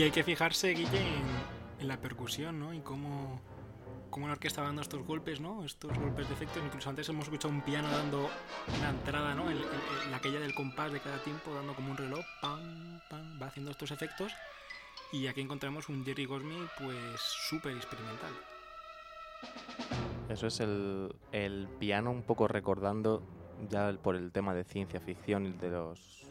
Hay 0.05 0.11
que 0.11 0.23
fijarse, 0.23 0.71
Guille, 0.71 1.01
en, 1.79 1.89
la 1.89 1.99
percusión, 1.99 2.61
¿no? 2.61 2.73
Y 2.73 2.81
cómo, 2.81 3.41
cómo 4.11 4.27
la 4.27 4.35
orquesta 4.35 4.61
va 4.61 4.69
dando 4.69 4.83
estos 4.83 5.03
golpes, 5.07 5.41
¿no? 5.41 5.65
Estos 5.65 5.99
golpes 5.99 6.29
de 6.29 6.35
efectos. 6.35 6.63
Incluso 6.65 6.91
antes 6.91 7.09
hemos 7.09 7.25
escuchado 7.25 7.53
un 7.53 7.63
piano 7.63 7.91
dando 7.91 8.29
una 8.79 8.91
entrada, 8.91 9.35
¿no? 9.35 9.51
En, 9.51 9.59
la 10.11 10.17
aquella 10.17 10.41
del 10.41 10.55
compás 10.55 10.93
de 10.93 11.01
cada 11.01 11.19
tiempo, 11.23 11.55
dando 11.55 11.75
como 11.75 11.91
un 11.91 11.97
reloj, 11.97 12.25
pam, 12.41 13.01
pam, 13.11 13.41
va 13.41 13.47
haciendo 13.47 13.71
estos 13.71 13.91
efectos. 13.91 14.33
Y 15.13 15.27
aquí 15.27 15.41
encontramos 15.41 15.89
un 15.89 16.05
Jerry 16.05 16.27
Goldsmith, 16.27 16.69
pues, 16.79 17.21
súper 17.21 17.77
experimental. 17.77 18.33
Eso 20.29 20.47
es 20.47 20.61
el, 20.61 21.15
el 21.33 21.69
piano 21.79 22.11
un 22.11 22.23
poco 22.23 22.49
recordando 22.49 23.23
ya 23.69 23.93
por 24.03 24.17
el 24.17 24.33
tema 24.33 24.55
de 24.55 24.65
ciencia 24.65 25.01
ficción 25.01 25.47
y 25.47 25.53
de 25.53 25.71
los 25.71 26.27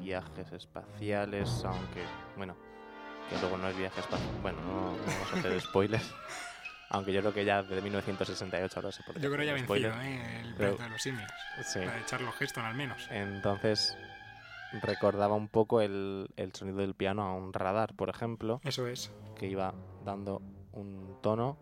viajes 0.00 0.52
espaciales, 0.52 1.64
aunque, 1.64 2.02
bueno, 2.36 2.56
que 3.30 3.38
luego 3.38 3.56
no 3.56 3.68
es 3.68 3.76
viaje 3.76 4.00
espacial. 4.00 4.30
Bueno, 4.42 4.60
no, 4.62 4.96
vamos 5.06 5.32
a 5.32 5.38
hacer 5.38 5.60
spoilers. 5.60 6.14
Aunque 6.90 7.12
yo 7.12 7.20
creo 7.20 7.32
que 7.32 7.44
ya 7.44 7.62
desde 7.62 7.80
1968 7.80 8.74
ahora 8.76 8.90
se 8.90 9.02
puede. 9.04 9.20
Yo 9.20 9.30
creo 9.30 9.40
que 9.40 9.46
ya 9.46 9.52
vencido, 9.52 9.92
¿eh? 10.02 10.40
El 10.40 10.54
Pero, 10.56 10.76
de 10.76 10.88
los 10.88 11.00
simios. 11.00 11.30
Sí. 11.62 11.78
Para 11.78 12.00
echarlo 12.00 12.32
gestos 12.32 12.64
al 12.64 12.74
menos. 12.74 13.06
Entonces, 13.10 13.96
recordaba 14.82 15.36
un 15.36 15.46
poco 15.48 15.80
el, 15.80 16.28
el, 16.36 16.52
sonido 16.52 16.78
del 16.78 16.94
piano 16.94 17.22
a 17.22 17.34
un 17.34 17.52
radar, 17.52 17.94
por 17.94 18.08
ejemplo. 18.08 18.60
Eso 18.64 18.88
es. 18.88 19.12
Que 19.36 19.46
iba 19.46 19.72
dando 20.04 20.42
un 20.72 21.16
tono 21.22 21.58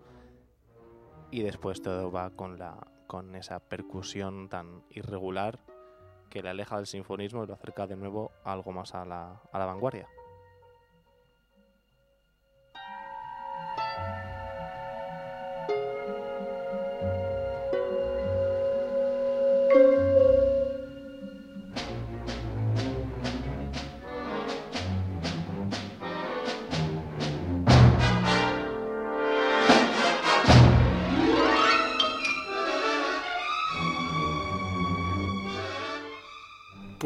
y 1.31 1.43
después 1.43 1.83
todo 1.83 2.11
va 2.11 2.31
con, 2.31 2.59
la, 2.59 2.87
con 3.07 3.35
esa 3.37 3.61
percusión 3.61 4.49
tan 4.49 4.83
irregular 4.89 5.59
que 6.31 6.43
le 6.43 6.49
aleja 6.49 6.77
del 6.77 6.87
sinfonismo 6.87 7.45
y 7.45 7.47
lo 7.47 7.55
acerca 7.55 7.87
de 7.87 7.97
nuevo 7.97 8.33
algo 8.45 8.73
más 8.73 8.95
a 8.95 9.05
la, 9.05 9.43
a 9.53 9.59
la 9.59 9.67
vanguardia. 9.67 10.09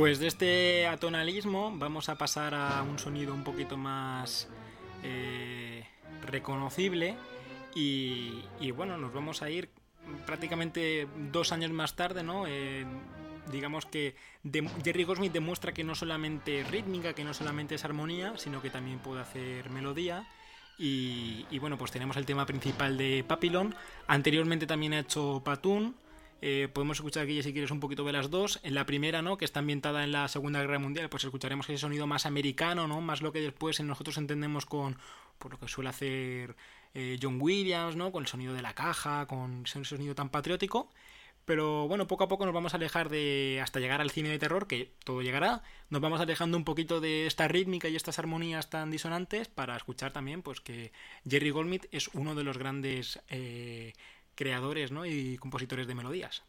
Pues 0.03 0.19
de 0.19 0.27
este 0.27 0.89
atonalismo 0.89 1.73
vamos 1.77 2.09
a 2.09 2.19
pasar 2.19 2.57
a 2.57 2.83
un 2.83 2.99
sonido 2.99 3.33
un 3.33 3.45
poquito 3.45 3.77
más 3.77 4.49
eh, 5.05 5.87
reconocible 6.23 7.15
y, 7.73 8.43
bueno, 8.75 8.99
nos 8.99 9.15
vamos 9.15 9.43
a 9.43 9.51
ir 9.51 9.71
prácticamente 10.27 11.07
dos 11.31 11.53
años 11.53 11.71
más 11.71 11.95
tarde, 11.95 12.25
¿no? 12.25 12.49
Eh, 12.49 12.85
digamos 13.53 13.87
que 13.87 14.17
Jerry 14.43 15.05
Goldsmith 15.05 15.33
demuestra 15.33 15.73
que 15.73 15.85
no 15.85 15.95
solamente 15.95 16.65
rítmica, 16.65 17.13
que 17.13 17.23
no 17.23 17.33
solamente 17.33 17.77
es 17.77 17.85
armonía, 17.85 18.37
sino 18.39 18.61
que 18.61 18.71
también 18.71 18.99
puede 18.99 19.21
hacer 19.21 19.71
melodía. 19.71 20.27
Y, 20.81 21.47
y 21.49 21.61
bueno, 21.61 21.79
pues 21.79 21.93
tenemos 21.93 22.17
el 22.17 22.27
tema 22.27 22.45
principal 22.45 22.99
de 22.99 23.25
Papillon. 23.25 23.73
Anteriormente 24.09 24.67
también 24.67 24.95
ha 24.95 24.99
hecho 24.99 25.43
Patoon. 25.45 25.95
Eh, 26.45 26.69
podemos 26.73 26.97
escuchar 26.99 27.23
aquí, 27.23 27.41
si 27.41 27.53
quieres, 27.53 27.71
un 27.71 27.79
poquito 27.79 28.03
de 28.03 28.13
las 28.13 28.29
dos. 28.29 28.59
En 28.65 28.75
la 28.75 28.85
primera, 28.85 29.23
¿no? 29.23 29.39
Que 29.39 29.45
está 29.45 29.61
ambientada 29.61 30.03
en 30.03 30.11
la 30.11 30.27
Segunda 30.27 30.61
Guerra 30.61 30.81
Mundial, 30.81 31.09
pues 31.09 31.23
escucharemos 31.23 31.69
ese 31.71 31.79
sonido 31.79 32.09
más 32.09 32.27
americano, 32.27 32.89
¿no? 32.89 33.01
Más 33.01 33.23
lo 33.23 33.31
que 33.31 33.41
después 33.41 33.81
nosotros 33.81 34.19
entendemos 34.19 34.67
con 34.67 34.99
por 35.39 35.53
lo 35.53 35.59
que 35.61 35.69
suele 35.69 35.91
hacer 35.91 36.57
eh, 36.95 37.17
John 37.23 37.39
Williams, 37.41 37.95
¿no? 37.95 38.11
Con 38.11 38.25
el 38.25 38.27
sonido 38.27 38.55
de 38.55 38.63
la 38.63 38.75
caja, 38.75 39.27
con 39.27 39.63
ese 39.65 39.85
sonido 39.85 40.17
tan 40.17 40.31
patriótico. 40.31 40.91
Pero 41.45 41.87
bueno, 41.87 42.09
poco 42.09 42.25
a 42.25 42.29
poco 42.29 42.45
nos 42.45 42.55
vamos 42.55 42.75
a 42.75 42.77
alejar 42.77 43.09
de. 43.09 43.61
hasta 43.63 43.79
llegar 43.79 44.01
al 44.01 44.11
cine 44.11 44.29
de 44.29 44.39
terror, 44.41 44.67
que 44.67 44.93
todo 45.05 45.23
llegará. 45.23 45.63
Nos 45.91 46.01
vamos 46.01 46.21
alejando 46.21 46.57
un 46.57 46.65
poquito 46.65 47.01
de 47.01 47.27
esta 47.29 47.47
rítmica 47.47 47.89
y 47.89 47.95
estas 47.95 48.19
armonías 48.19 48.69
tan 48.69 48.91
disonantes 48.91 49.47
para 49.47 49.77
escuchar 49.77 50.13
también, 50.13 50.43
pues 50.43 50.61
que 50.61 50.91
Jerry 51.29 51.51
Goldsmith 51.51 51.87
es 51.93 52.09
uno 52.15 52.35
de 52.35 52.43
los 52.43 52.59
grandes 52.59 53.21
eh, 53.29 53.93
creadores 54.35 54.93
¿no? 54.93 55.07
y 55.07 55.37
compositores 55.39 55.87
de 55.87 55.95
melodías. 55.95 56.43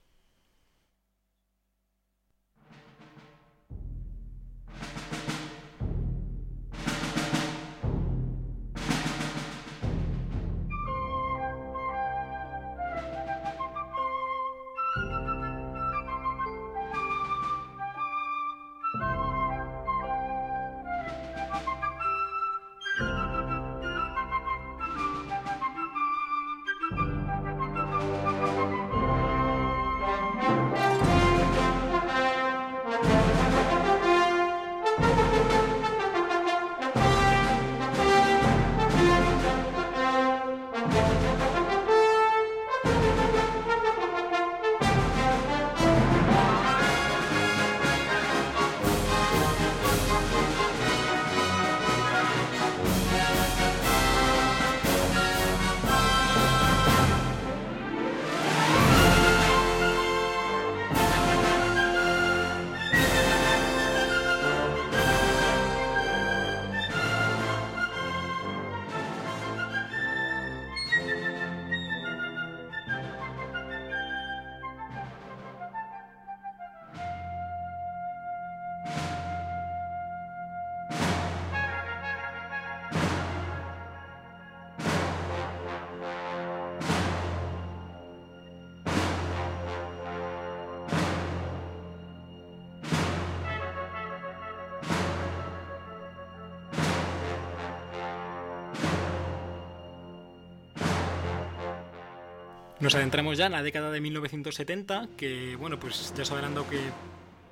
Nos 102.83 102.95
adentramos 102.95 103.37
ya 103.37 103.45
en 103.45 103.53
la 103.53 103.63
década 103.63 103.91
de 103.91 104.01
1970, 104.01 105.07
que 105.15 105.55
bueno, 105.55 105.79
pues 105.79 106.13
ya 106.17 106.25
sabrán 106.25 106.53
que 106.69 106.81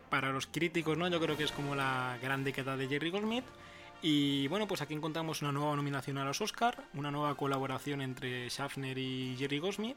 para 0.09 0.29
los 0.33 0.45
críticos, 0.45 0.97
¿no? 0.97 1.07
Yo 1.07 1.21
creo 1.21 1.37
que 1.37 1.45
es 1.45 1.53
como 1.53 1.73
la 1.73 2.17
gran 2.21 2.43
década 2.43 2.75
de 2.75 2.89
Jerry 2.89 3.11
Goldsmith. 3.11 3.45
Y 4.01 4.47
bueno, 4.47 4.67
pues 4.67 4.81
aquí 4.81 4.93
encontramos 4.93 5.41
una 5.41 5.53
nueva 5.53 5.73
nominación 5.77 6.17
a 6.17 6.25
los 6.25 6.41
Oscar, 6.41 6.83
una 6.95 7.11
nueva 7.11 7.33
colaboración 7.35 8.01
entre 8.01 8.49
Schaffner 8.49 8.97
y 8.97 9.37
Jerry 9.39 9.59
Goldsmith. 9.59 9.95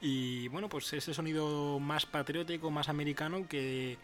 Y 0.00 0.48
bueno, 0.48 0.68
pues 0.68 0.92
ese 0.92 1.14
sonido 1.14 1.78
más 1.78 2.04
patriótico, 2.04 2.72
más 2.72 2.88
americano 2.88 3.46
que, 3.48 3.96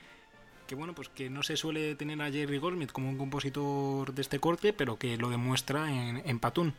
que 0.70 0.76
bueno, 0.76 0.94
pues 0.94 1.08
que 1.08 1.28
no 1.30 1.42
se 1.42 1.56
suele 1.56 1.96
tener 1.96 2.22
a 2.22 2.30
Jerry 2.30 2.58
Goldsmith 2.58 2.92
como 2.92 3.08
un 3.08 3.18
compositor 3.18 4.14
de 4.14 4.22
este 4.22 4.38
corte, 4.38 4.72
pero 4.72 5.00
que 5.00 5.16
lo 5.16 5.28
demuestra 5.28 5.90
en, 5.90 6.22
en. 6.24 6.74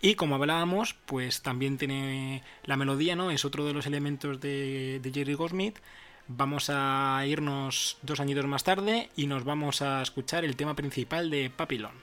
Y 0.00 0.16
como 0.16 0.34
hablábamos, 0.34 0.94
pues 1.06 1.42
también 1.42 1.78
tiene 1.78 2.42
la 2.64 2.76
melodía, 2.76 3.14
¿no? 3.14 3.30
Es 3.30 3.44
otro 3.44 3.64
de 3.64 3.72
los 3.72 3.86
elementos 3.86 4.40
de, 4.40 4.98
de 5.00 5.12
Jerry 5.12 5.34
Goldsmith. 5.34 5.78
Vamos 6.26 6.70
a 6.70 7.24
irnos 7.24 7.98
dos 8.02 8.18
añitos 8.18 8.46
más 8.46 8.64
tarde 8.64 9.10
y 9.14 9.28
nos 9.28 9.44
vamos 9.44 9.80
a 9.80 10.02
escuchar 10.02 10.44
el 10.44 10.56
tema 10.56 10.74
principal 10.74 11.30
de 11.30 11.48
Papillon. 11.48 11.94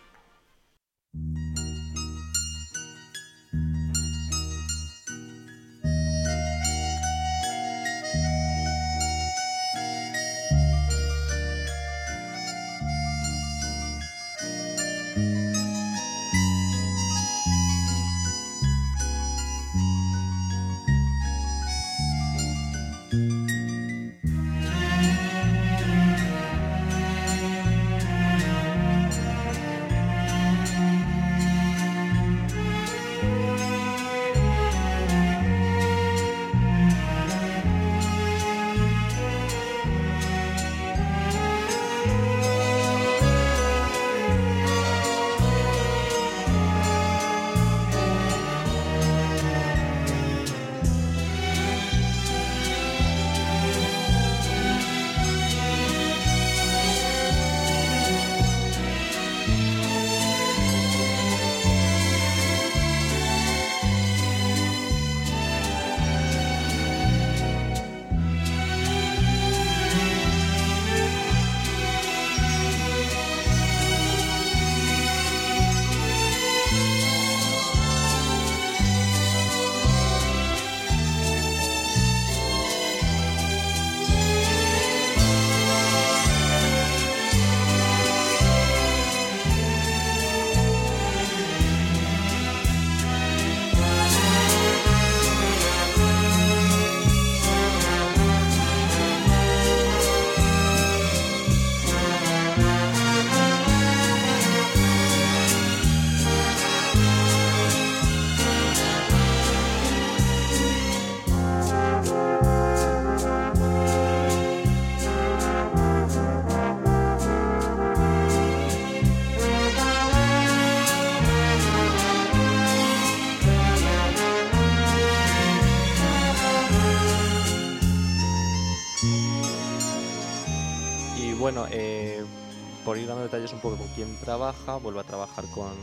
Detalles 133.23 133.51
un 133.51 133.59
poco 133.59 133.75
con 133.75 133.87
quién 133.89 134.15
trabaja. 134.21 134.77
Vuelve 134.77 135.01
a 135.01 135.03
trabajar 135.03 135.43
con, 135.53 135.73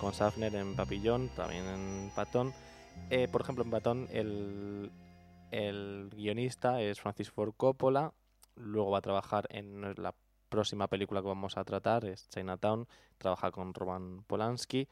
con 0.00 0.12
Safner 0.12 0.52
en 0.56 0.74
Papillón, 0.74 1.28
también 1.36 1.64
en 1.66 2.10
Patón. 2.16 2.52
Eh, 3.08 3.28
por 3.30 3.42
ejemplo, 3.42 3.62
en 3.62 3.70
Patón 3.70 4.08
el, 4.10 4.90
el 5.52 6.10
guionista 6.12 6.82
es 6.82 7.00
Francis 7.00 7.30
Ford 7.30 7.52
Coppola. 7.56 8.12
Luego 8.56 8.90
va 8.90 8.98
a 8.98 9.02
trabajar 9.02 9.46
en 9.50 9.94
la 10.02 10.16
próxima 10.48 10.88
película 10.88 11.22
que 11.22 11.28
vamos 11.28 11.56
a 11.56 11.64
tratar, 11.64 12.04
es 12.04 12.28
Chinatown. 12.30 12.88
Trabaja 13.18 13.52
con 13.52 13.74
Roman 13.74 14.24
Polanski. 14.24 14.88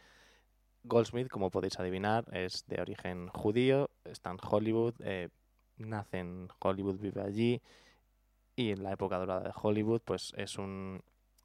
Goldsmith, 0.85 1.27
como 1.27 1.51
podéis 1.51 1.81
adivinar, 1.81 2.27
es 2.33 2.65
de 2.69 2.81
origen 2.81 3.27
judío, 3.31 3.91
está 4.05 4.31
en 4.31 4.37
Hollywood, 4.41 4.95
eh, 5.01 5.31
nace 5.79 6.21
en 6.21 6.49
Hollywood, 6.61 7.01
vive 7.01 7.23
allí 7.23 7.61
y 8.57 8.71
en 8.73 8.83
la 8.83 8.93
época 8.93 9.19
dorada 9.19 9.41
de 9.45 9.53
Hollywood 9.55 10.01
pues 10.05 10.33
es 10.37 10.59
un 10.59 11.03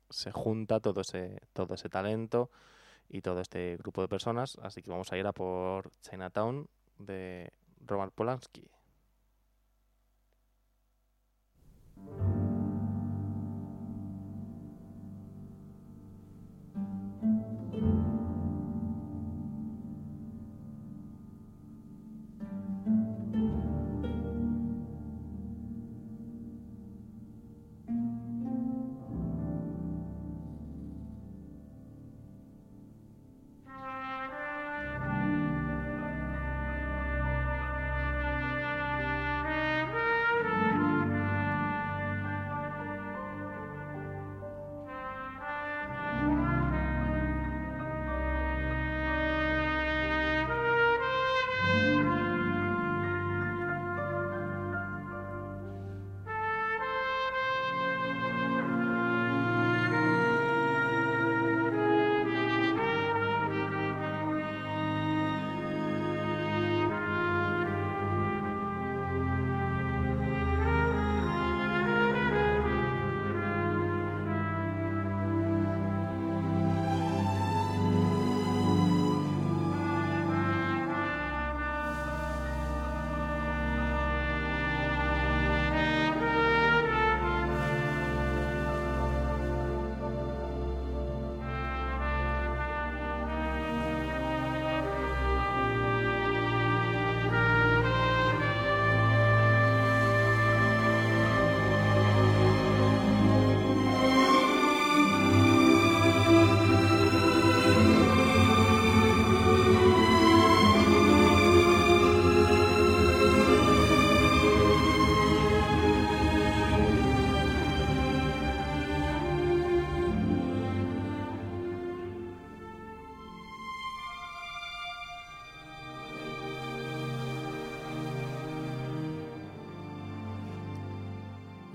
se 0.10 0.32
junta 0.32 0.80
todo 0.80 1.02
ese, 1.02 1.42
todo 1.54 1.74
ese 1.74 1.90
talento 1.90 2.50
y 3.10 3.22
todo 3.22 3.42
este 3.42 3.78
grupo 3.78 4.02
de 4.02 4.08
personas. 4.08 4.58
Así 4.62 4.82
que 4.82 4.90
vamos 4.90 5.12
a 5.12 5.18
ir 5.18 5.28
a 5.28 5.34
por 5.34 5.92
Chinatown 6.02 6.68
de 6.98 7.52
Roman 7.86 8.12
Polanski. 8.12 8.70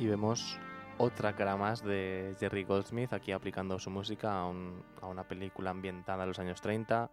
Vemos 0.07 0.59
otra 0.99 1.35
cara 1.37 1.57
más 1.57 1.83
de 1.83 2.35
Jerry 2.41 2.65
Goldsmith 2.65 3.13
aquí 3.13 3.33
aplicando 3.33 3.79
su 3.79 3.91
música 3.91 4.33
a, 4.41 4.47
un- 4.47 4.83
a 5.03 5.07
una 5.07 5.25
película 5.25 5.71
ambientada 5.71 6.23
en 6.23 6.29
los 6.31 6.39
años 6.39 6.61
30, 6.61 7.11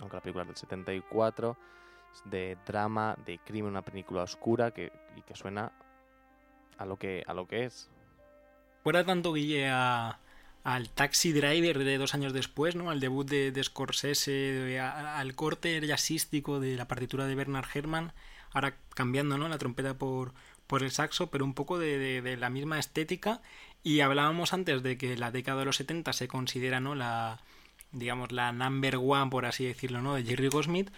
aunque 0.00 0.16
la 0.16 0.20
película 0.22 0.42
es 0.42 0.48
del 0.48 0.56
74, 0.56 1.56
de 2.26 2.56
drama, 2.66 3.16
de 3.24 3.38
crimen, 3.38 3.70
una 3.70 3.82
película 3.82 4.22
oscura 4.22 4.70
que, 4.72 4.92
y 5.16 5.22
que 5.22 5.34
suena 5.34 5.72
a 6.78 6.84
lo 6.84 6.96
que, 6.98 7.24
a 7.26 7.34
lo 7.34 7.46
que 7.46 7.64
es. 7.64 7.90
Fuera 8.82 9.04
tanto, 9.04 9.32
Guille, 9.32 9.68
al 9.70 10.90
Taxi 10.94 11.32
Driver 11.32 11.78
de 11.78 11.98
dos 11.98 12.14
años 12.14 12.32
después, 12.32 12.76
¿no? 12.76 12.90
Al 12.90 13.00
debut 13.00 13.28
de, 13.28 13.50
de 13.52 13.64
Scorsese, 13.64 14.78
al 14.80 15.34
corte 15.34 15.80
jazzístico 15.86 16.60
de 16.60 16.76
la 16.76 16.86
partitura 16.86 17.26
de 17.26 17.34
Bernard 17.34 17.66
Herrmann, 17.74 18.12
ahora 18.52 18.76
cambiando, 18.94 19.38
¿no? 19.38 19.48
La 19.48 19.58
trompeta 19.58 19.94
por, 19.96 20.34
por 20.66 20.82
el 20.82 20.90
saxo, 20.90 21.30
pero 21.30 21.44
un 21.44 21.54
poco 21.54 21.78
de, 21.78 22.36
la 22.38 22.50
misma 22.50 22.78
estética. 22.78 23.40
Y 23.82 24.00
hablábamos 24.00 24.52
antes 24.52 24.82
de 24.82 24.96
que 24.96 25.16
la 25.16 25.30
década 25.30 25.60
de 25.60 25.64
los 25.66 25.76
70 25.76 26.12
se 26.12 26.28
considera, 26.28 26.80
¿no? 26.80 26.94
La, 26.94 27.40
digamos, 27.92 28.32
la 28.32 28.52
number 28.52 28.96
one, 28.96 29.30
por 29.30 29.46
así 29.46 29.64
decirlo, 29.64 30.00
¿no? 30.02 30.14
De 30.14 30.24
Jerry 30.24 30.48
Goldsmith, 30.48 30.90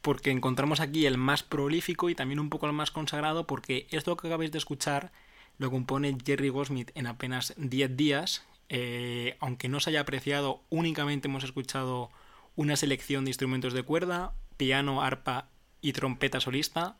porque 0.00 0.30
encontramos 0.30 0.80
aquí 0.80 1.06
el 1.06 1.18
más 1.18 1.42
prolífico 1.42 2.10
y 2.10 2.14
también 2.14 2.40
un 2.40 2.50
poco 2.50 2.66
el 2.66 2.72
más 2.72 2.90
consagrado, 2.90 3.46
porque 3.46 3.86
esto 3.90 4.16
que 4.16 4.26
acabáis 4.26 4.50
de 4.50 4.58
escuchar 4.58 5.12
lo 5.58 5.70
compone 5.70 6.16
Jerry 6.24 6.48
Goldsmith 6.48 6.90
en 6.94 7.06
apenas 7.06 7.54
10 7.56 7.96
días. 7.96 8.44
Eh, 8.68 9.36
aunque 9.40 9.68
no 9.68 9.80
se 9.80 9.90
haya 9.90 10.00
apreciado, 10.00 10.62
únicamente 10.70 11.28
hemos 11.28 11.44
escuchado 11.44 12.10
una 12.56 12.76
selección 12.76 13.24
de 13.24 13.30
instrumentos 13.30 13.72
de 13.72 13.82
cuerda, 13.82 14.34
piano, 14.56 15.02
arpa 15.02 15.48
y 15.80 15.92
trompeta 15.92 16.40
solista. 16.40 16.96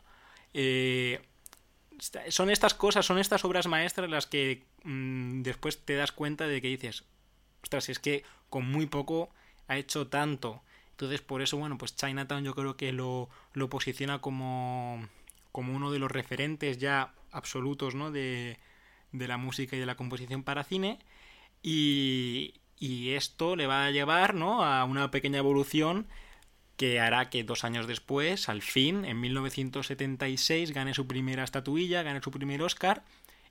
Eh, 0.53 1.21
son 2.29 2.49
estas 2.49 2.73
cosas, 2.73 3.05
son 3.05 3.17
estas 3.17 3.45
obras 3.45 3.67
maestras 3.67 4.09
las 4.09 4.27
que 4.27 4.63
mm, 4.83 5.41
después 5.41 5.83
te 5.85 5.95
das 5.95 6.11
cuenta 6.11 6.47
de 6.47 6.61
que 6.61 6.67
dices, 6.67 7.03
ostras, 7.61 7.89
es 7.89 7.99
que 7.99 8.23
con 8.49 8.69
muy 8.69 8.85
poco 8.85 9.29
ha 9.67 9.77
hecho 9.77 10.07
tanto. 10.07 10.61
Entonces, 10.91 11.21
por 11.21 11.41
eso, 11.41 11.57
bueno, 11.57 11.77
pues 11.77 11.95
Chinatown 11.95 12.43
yo 12.43 12.53
creo 12.53 12.77
que 12.77 12.91
lo, 12.91 13.29
lo 13.53 13.69
posiciona 13.69 14.19
como, 14.19 15.07
como 15.51 15.75
uno 15.75 15.91
de 15.91 15.99
los 15.99 16.11
referentes 16.11 16.77
ya 16.77 17.13
absolutos, 17.31 17.95
¿no? 17.95 18.11
De, 18.11 18.59
de 19.11 19.27
la 19.27 19.37
música 19.37 19.75
y 19.75 19.79
de 19.79 19.85
la 19.85 19.95
composición 19.95 20.43
para 20.43 20.63
cine. 20.63 20.99
Y, 21.63 22.55
y 22.77 23.11
esto 23.11 23.55
le 23.55 23.67
va 23.67 23.85
a 23.85 23.91
llevar, 23.91 24.35
¿no? 24.35 24.63
A 24.63 24.83
una 24.83 25.09
pequeña 25.09 25.39
evolución 25.39 26.07
que 26.77 26.99
hará 26.99 27.29
que 27.29 27.43
dos 27.43 27.63
años 27.63 27.87
después, 27.87 28.49
al 28.49 28.61
fin, 28.61 29.05
en 29.05 29.19
1976, 29.21 30.71
gane 30.71 30.93
su 30.93 31.07
primera 31.07 31.43
estatuilla, 31.43 32.03
gane 32.03 32.21
su 32.21 32.31
primer 32.31 32.61
Oscar 32.61 33.03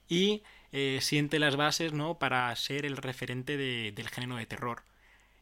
y 0.08 0.42
eh, 0.72 0.98
siente 1.00 1.38
las 1.38 1.56
bases 1.56 1.92
¿no? 1.92 2.18
para 2.18 2.54
ser 2.56 2.84
el 2.86 2.96
referente 2.96 3.56
de- 3.56 3.92
del 3.92 4.08
género 4.08 4.36
de 4.36 4.46
terror. 4.46 4.82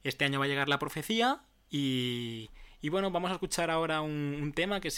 Este 0.04 0.24
año 0.24 0.38
va 0.38 0.44
a 0.46 0.48
llegar 0.48 0.68
la 0.68 0.78
profecía 0.78 1.40
y, 1.70 2.50
y 2.82 2.88
bueno, 2.88 3.10
vamos 3.10 3.30
a 3.30 3.34
escuchar 3.34 3.70
ahora 3.70 4.00
un, 4.00 4.52
tema 4.54 4.80
que, 4.80 4.88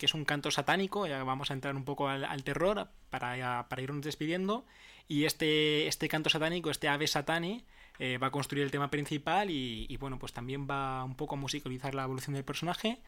es 0.00 0.14
un 0.14 0.24
canto 0.24 0.50
satánico, 0.50 1.06
ya 1.06 1.22
vamos 1.24 1.50
a 1.50 1.54
entrar 1.54 1.76
un 1.76 1.84
poco 1.84 2.08
al, 2.08 2.24
al 2.24 2.42
terror 2.44 2.88
para, 3.10 3.66
para 3.68 3.82
irnos 3.82 4.02
despidiendo 4.04 4.64
y 5.08 5.24
este, 5.24 5.86
este 5.86 6.08
canto 6.08 6.30
satánico, 6.30 6.70
este 6.70 6.88
ave 6.88 7.06
satani, 7.06 7.64
eh, 8.02 8.16
va 8.16 8.28
a 8.28 8.30
construir 8.30 8.64
el 8.64 8.70
tema 8.70 8.88
principal 8.90 9.50
y, 9.50 9.94
bueno, 9.98 10.18
pues 10.18 10.32
también 10.32 10.66
va 10.66 11.04
un 11.04 11.14
poco 11.14 11.34
a 11.34 11.38
musicalizar 11.38 11.94
la 11.94 12.04
evolución 12.04 12.32
del 12.32 12.44
personaje. 12.44 12.98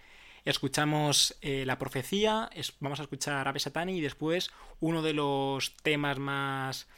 Escuchamos 0.45 1.35
eh, 1.41 1.65
la 1.65 1.79
profecía, 1.79 2.51
vamos 2.79 3.01
a 3.01 3.05
escuchar 3.05 3.49
Ave 3.49 3.59
Satani 3.59 3.97
y 3.97 4.01
después 4.03 4.51
uno 4.81 5.01
de 5.01 5.15
los 5.15 5.75
temas 5.77 6.19
más 6.19 6.89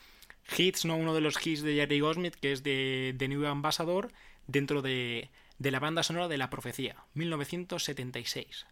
hits, 0.59 0.85
¿no? 0.85 0.97
Uno 0.97 1.15
de 1.15 1.21
los 1.21 1.47
hits 1.47 1.63
de 1.63 1.77
Jerry 1.77 2.01
Goldsmith, 2.01 2.35
que 2.35 2.51
es 2.51 2.65
de, 2.65 3.15
de 3.17 3.29
New 3.29 3.47
Ambassador, 3.47 4.11
dentro 4.49 4.83
de, 4.83 5.31
de 5.59 5.71
la 5.71 5.79
banda 5.79 6.03
sonora 6.03 6.27
de 6.27 6.39
la 6.39 6.51
profecía, 6.51 6.97
1976. 7.15 8.67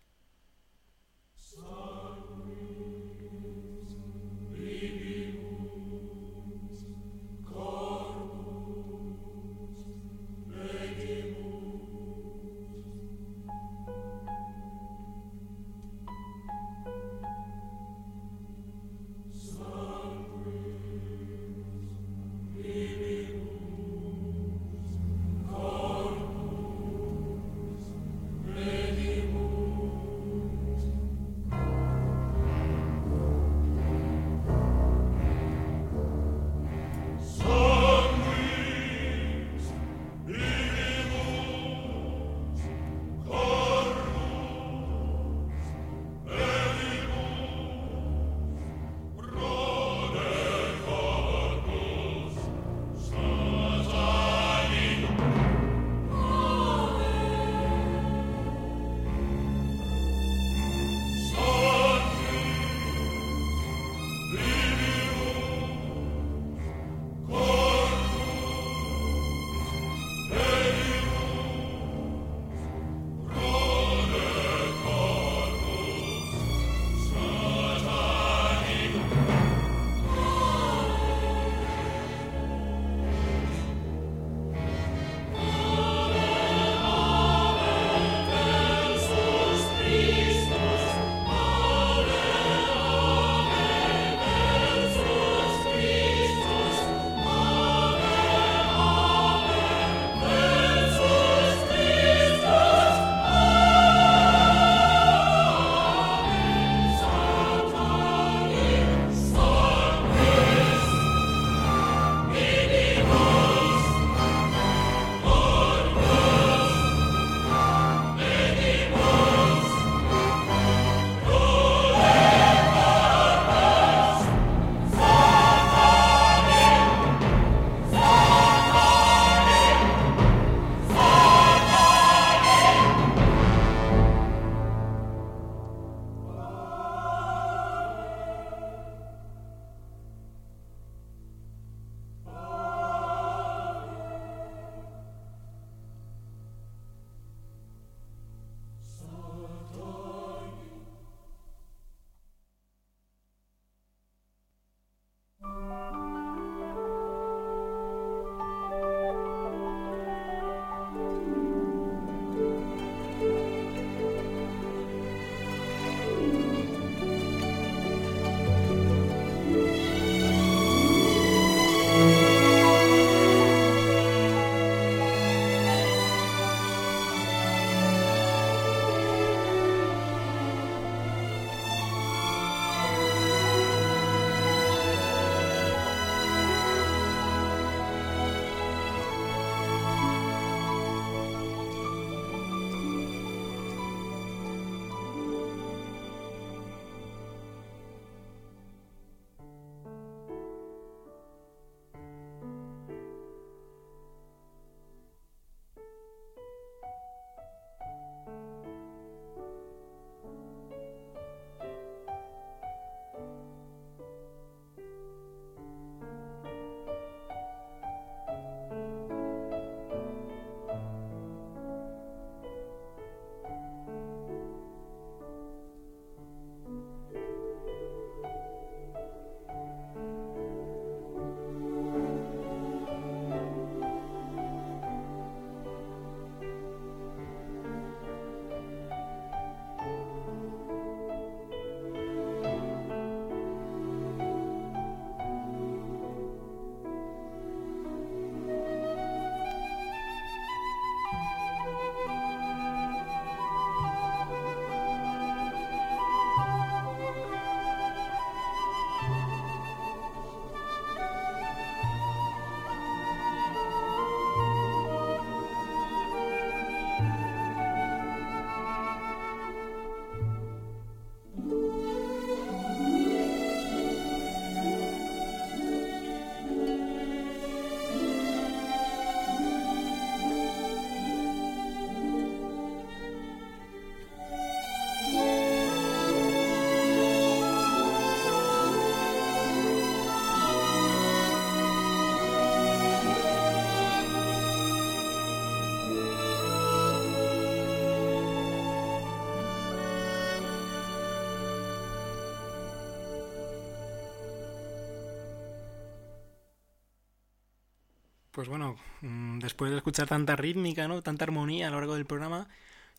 Pues 308.33 308.49
bueno, 308.49 308.77
mm, 309.03 309.41
después 309.41 309.71
de 309.71 309.77
escuchar 309.77 310.09
tanta 310.09 310.37
rítmica, 310.37 310.89
¿no? 310.89 311.03
Tanta 311.03 311.25
armonía 311.25 311.69
a 311.69 311.71
lo 311.71 311.77
largo 311.79 311.95
del 311.95 312.07
programa, 312.07 312.49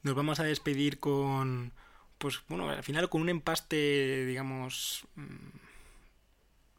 nos 0.03 0.15
vamos 0.15 0.39
a 0.39 0.43
despedir 0.43 0.99
con, 0.99 1.73
pues 2.19 2.41
bueno, 2.49 2.69
al 2.69 2.84
final 2.84 3.09
con 3.09 3.21
un 3.21 3.29
empaste, 3.29 4.25
digamos, 4.25 5.07
mm, 5.15 5.57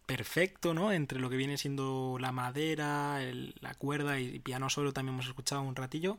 perfecto, 0.06 0.74
¿no? 0.74 0.92
Entre 0.92 1.18
lo 1.18 1.30
que 1.30 1.36
viene 1.36 1.56
siendo 1.58 2.16
la 2.20 2.32
madera, 2.32 3.20
la 3.60 3.74
cuerda 3.74 4.20
y 4.20 4.38
piano 4.40 4.68
solo 4.70 4.92
también 4.92 5.14
hemos 5.14 5.26
escuchado 5.26 5.62
un 5.62 5.76
ratillo. 5.76 6.18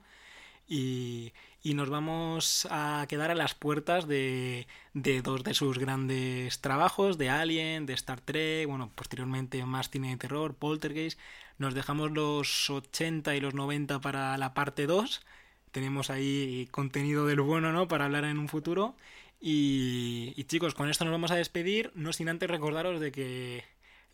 Y, 0.67 1.33
nos 1.63 1.89
vamos 1.89 2.67
a 2.71 3.05
quedar 3.09 3.31
a 3.31 3.35
las 3.35 3.55
puertas 3.55 4.07
de, 4.07 4.67
de, 4.93 5.21
dos 5.21 5.43
de 5.43 5.53
sus 5.53 5.79
grandes 5.79 6.61
trabajos, 6.61 7.17
de 7.17 7.29
Alien, 7.29 7.85
de 7.85 7.93
Star 7.93 8.21
Trek, 8.21 8.67
bueno, 8.67 8.91
posteriormente 8.95 9.63
más 9.65 9.89
cine 9.89 10.09
de 10.11 10.17
terror, 10.17 10.55
Poltergeist. 10.55 11.19
Nos 11.57 11.73
dejamos 11.73 12.11
los 12.11 12.69
80 12.69 13.35
y 13.35 13.39
los 13.41 13.53
90 13.53 13.99
para 14.01 14.37
la 14.37 14.53
parte 14.53 14.85
2. 14.87 15.25
Tenemos 15.71 16.09
ahí 16.09 16.67
contenido 16.71 17.25
del 17.25 17.41
bueno, 17.41 17.71
¿no? 17.71 17.87
Para 17.87 18.05
hablar 18.05 18.25
en 18.25 18.37
un 18.39 18.47
futuro. 18.47 18.95
Y, 19.41 20.33
y 20.35 20.43
chicos, 20.45 20.73
con 20.75 20.89
esto 20.89 21.05
nos 21.05 21.11
vamos 21.11 21.31
a 21.31 21.35
despedir, 21.35 21.91
no 21.95 22.13
sin 22.13 22.29
antes 22.29 22.49
recordaros 22.49 22.99
de 22.99 23.11
que 23.11 23.63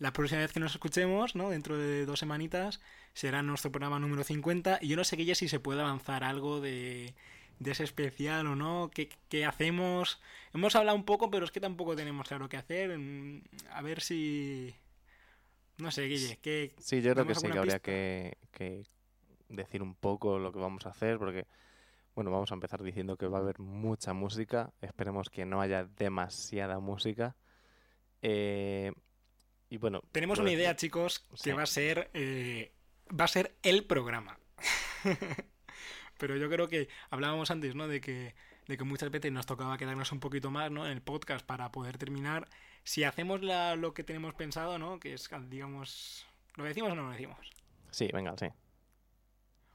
la 0.02 0.12
próxima 0.12 0.42
vez 0.42 0.52
que 0.52 0.60
nos 0.60 0.72
escuchemos, 0.72 1.36
¿no? 1.36 1.52
Dentro 1.52 1.78
de 1.78 2.08
dos 2.08 2.18
semanitas, 2.18 2.82
será 3.14 3.44
nuestro 3.44 3.72
programa 3.72 4.00
número 4.00 4.24
50. 4.24 4.80
Y 4.82 4.88
yo 4.88 4.98
no 4.98 5.04
sé 5.04 5.16
qué 5.16 5.26
ya 5.26 5.36
si 5.36 5.48
se 5.48 5.60
puede 5.60 5.82
avanzar 5.82 6.24
algo 6.24 6.60
de, 6.60 7.14
de 7.60 7.72
ese 7.72 7.84
especial 7.84 8.48
o 8.48 8.56
no. 8.56 8.90
¿Qué, 8.92 9.10
¿Qué, 9.30 9.46
hacemos? 9.46 10.20
Hemos 10.56 10.76
hablado 10.76 10.98
un 10.98 11.06
poco, 11.06 11.30
pero 11.30 11.46
es 11.46 11.52
que 11.52 11.60
tampoco 11.60 11.96
tenemos 11.96 12.28
claro 12.28 12.50
qué 12.50 12.58
hacer. 12.58 12.98
Mm, 12.98 13.44
a 13.70 13.82
ver 13.84 14.02
si. 14.02 14.74
No 15.78 15.92
sé, 15.92 16.06
Guille. 16.06 16.40
¿qué, 16.42 16.74
sí, 16.80 17.04
yo 17.04 17.14
creo 17.14 17.28
que 17.28 17.36
sí 17.36 17.48
que 17.48 17.60
habría 17.60 17.78
que, 17.78 18.40
que 18.52 18.84
decir 19.50 19.84
un 19.84 19.94
poco 19.94 20.40
lo 20.40 20.52
que 20.52 20.60
vamos 20.60 20.88
a 20.88 20.90
hacer, 20.90 21.20
porque. 21.20 21.46
Bueno, 22.16 22.32
vamos 22.32 22.50
a 22.50 22.56
empezar 22.56 22.82
diciendo 22.82 23.18
que 23.18 23.28
va 23.28 23.38
a 23.38 23.42
haber 23.42 23.60
mucha 23.60 24.14
música. 24.14 24.74
Esperemos 24.82 25.30
que 25.30 25.46
no 25.46 25.62
haya 25.62 25.84
demasiada 25.84 26.80
música. 26.80 27.36
Eh, 28.24 28.92
y 29.72 29.78
bueno, 29.78 30.04
tenemos 30.12 30.38
una 30.38 30.52
idea, 30.52 30.76
chicos, 30.76 31.26
que 31.42 31.54
va 31.54 31.64
a 31.64 31.66
ser 31.66 32.12
eh, 32.14 32.74
va 33.10 33.24
a 33.24 33.28
ser 33.30 33.56
el 33.64 33.86
programa. 33.86 34.38
Pero 36.20 36.36
yo 36.36 36.50
creo 36.50 36.68
que 36.68 36.90
hablábamos 37.10 37.52
antes, 37.52 37.74
¿no? 37.74 37.88
De 37.88 38.02
que, 38.02 38.36
de 38.68 38.78
que 38.78 38.84
muchas 38.84 39.10
veces 39.12 39.32
nos 39.32 39.46
tocaba 39.46 39.78
quedarnos 39.78 40.12
un 40.12 40.20
poquito 40.20 40.52
más, 40.52 40.72
¿no? 40.72 40.86
En 40.86 40.92
el 40.92 41.02
podcast 41.02 41.46
para 41.46 41.72
poder 41.72 41.98
terminar. 41.98 42.50
Si 42.84 43.06
hacemos 43.06 43.44
la, 43.44 43.78
lo 43.78 43.94
que 43.94 44.04
tenemos 44.04 44.34
pensado, 44.34 44.78
¿no? 44.78 45.00
Que 45.00 45.14
es, 45.14 45.30
digamos, 45.48 46.28
¿lo 46.56 46.66
decimos 46.66 46.92
o 46.92 46.96
no 46.96 47.04
lo 47.04 47.12
decimos? 47.12 47.50
Sí, 47.92 48.10
venga, 48.12 48.38
sí. 48.38 48.48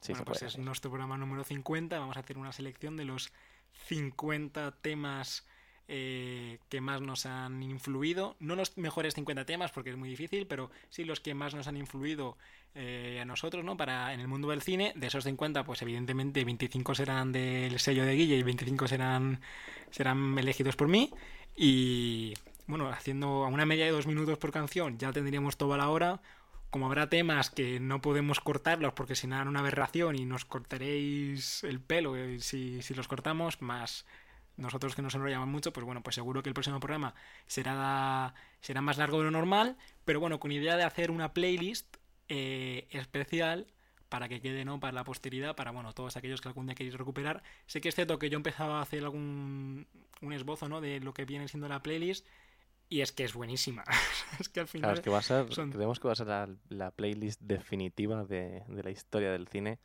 sí 0.02 0.12
bueno, 0.12 0.26
pues 0.26 0.42
es 0.42 0.58
nuestro 0.58 0.90
programa 0.90 1.16
número 1.16 1.42
50. 1.42 1.98
Vamos 1.98 2.18
a 2.18 2.20
hacer 2.20 2.36
una 2.36 2.52
selección 2.52 2.98
de 2.98 3.06
los 3.06 3.32
50 3.86 4.72
temas 4.82 5.46
eh, 5.88 6.58
que 6.68 6.80
más 6.80 7.00
nos 7.00 7.26
han 7.26 7.62
influido. 7.62 8.36
No 8.40 8.56
los 8.56 8.76
mejores 8.76 9.14
50 9.14 9.44
temas, 9.44 9.70
porque 9.70 9.90
es 9.90 9.96
muy 9.96 10.08
difícil, 10.08 10.46
pero 10.46 10.70
sí 10.88 11.04
los 11.04 11.20
que 11.20 11.34
más 11.34 11.54
nos 11.54 11.68
han 11.68 11.76
influido 11.76 12.36
eh, 12.74 13.20
a 13.22 13.24
nosotros, 13.24 13.64
¿no? 13.64 13.76
Para 13.76 14.12
en 14.12 14.20
el 14.20 14.26
mundo 14.26 14.48
del 14.48 14.62
cine. 14.62 14.92
De 14.96 15.06
esos 15.06 15.24
50, 15.24 15.64
pues 15.64 15.82
evidentemente 15.82 16.44
25 16.44 16.94
serán 16.94 17.30
del 17.30 17.78
sello 17.78 18.04
de 18.04 18.14
Guille 18.14 18.36
y 18.36 18.42
25 18.42 18.88
serán, 18.88 19.40
serán 19.90 20.36
elegidos 20.38 20.74
por 20.74 20.88
mí. 20.88 21.10
Y 21.54 22.34
bueno, 22.66 22.88
haciendo 22.88 23.44
a 23.44 23.48
una 23.48 23.64
media 23.64 23.84
de 23.84 23.92
dos 23.92 24.08
minutos 24.08 24.38
por 24.38 24.50
canción, 24.50 24.98
ya 24.98 25.12
tendríamos 25.12 25.56
toda 25.56 25.76
la 25.76 25.88
hora. 25.88 26.20
Como 26.70 26.86
habrá 26.86 27.08
temas 27.08 27.48
que 27.48 27.78
no 27.78 28.00
podemos 28.00 28.40
cortarlos 28.40 28.92
porque 28.92 29.14
si 29.14 29.28
nada 29.28 29.48
una 29.48 29.60
aberración 29.60 30.16
y 30.16 30.24
nos 30.24 30.44
cortaréis 30.44 31.62
el 31.62 31.80
pelo 31.80 32.16
eh, 32.16 32.40
si, 32.40 32.82
si 32.82 32.92
los 32.92 33.06
cortamos, 33.06 33.62
más 33.62 34.04
nosotros 34.56 34.94
que 34.94 35.02
nos 35.02 35.14
enrollamos 35.14 35.48
mucho, 35.48 35.72
pues 35.72 35.84
bueno, 35.84 36.02
pues 36.02 36.14
seguro 36.14 36.42
que 36.42 36.48
el 36.48 36.54
próximo 36.54 36.80
programa 36.80 37.14
será, 37.46 38.34
será 38.60 38.80
más 38.80 38.98
largo 38.98 39.18
de 39.18 39.24
lo 39.24 39.30
normal, 39.30 39.76
pero 40.04 40.20
bueno, 40.20 40.40
con 40.40 40.52
idea 40.52 40.76
de 40.76 40.84
hacer 40.84 41.10
una 41.10 41.32
playlist 41.32 41.96
eh, 42.28 42.86
especial 42.90 43.66
para 44.08 44.28
que 44.28 44.40
quede, 44.40 44.64
¿no? 44.64 44.80
Para 44.80 44.92
la 44.92 45.04
posteridad, 45.04 45.56
para, 45.56 45.72
bueno, 45.72 45.92
todos 45.92 46.16
aquellos 46.16 46.40
que 46.40 46.48
algún 46.48 46.66
día 46.66 46.74
queréis 46.74 46.94
recuperar. 46.94 47.42
Sé 47.66 47.80
que 47.80 47.88
es 47.88 47.94
cierto 47.94 48.18
que 48.18 48.30
yo 48.30 48.36
empezaba 48.36 48.78
a 48.78 48.82
hacer 48.82 49.02
algún 49.02 49.86
un 50.22 50.32
esbozo, 50.32 50.68
¿no? 50.68 50.80
De 50.80 51.00
lo 51.00 51.12
que 51.12 51.24
viene 51.24 51.48
siendo 51.48 51.68
la 51.68 51.82
playlist 51.82 52.26
y 52.88 53.00
es 53.00 53.12
que 53.12 53.24
es 53.24 53.34
buenísima. 53.34 53.84
es 54.40 54.48
que 54.48 54.60
al 54.60 54.68
final... 54.68 54.92
Claro, 54.92 55.02
que 55.02 55.10
va 55.10 55.18
a 55.18 55.22
ser, 55.22 55.46
creemos 55.70 56.00
que 56.00 56.08
va 56.08 56.12
a 56.12 56.16
ser 56.16 56.28
la, 56.28 56.48
la 56.68 56.90
playlist 56.90 57.40
definitiva 57.40 58.24
de, 58.24 58.62
de 58.68 58.82
la 58.82 58.90
historia 58.90 59.32
del 59.32 59.48
cine 59.48 59.78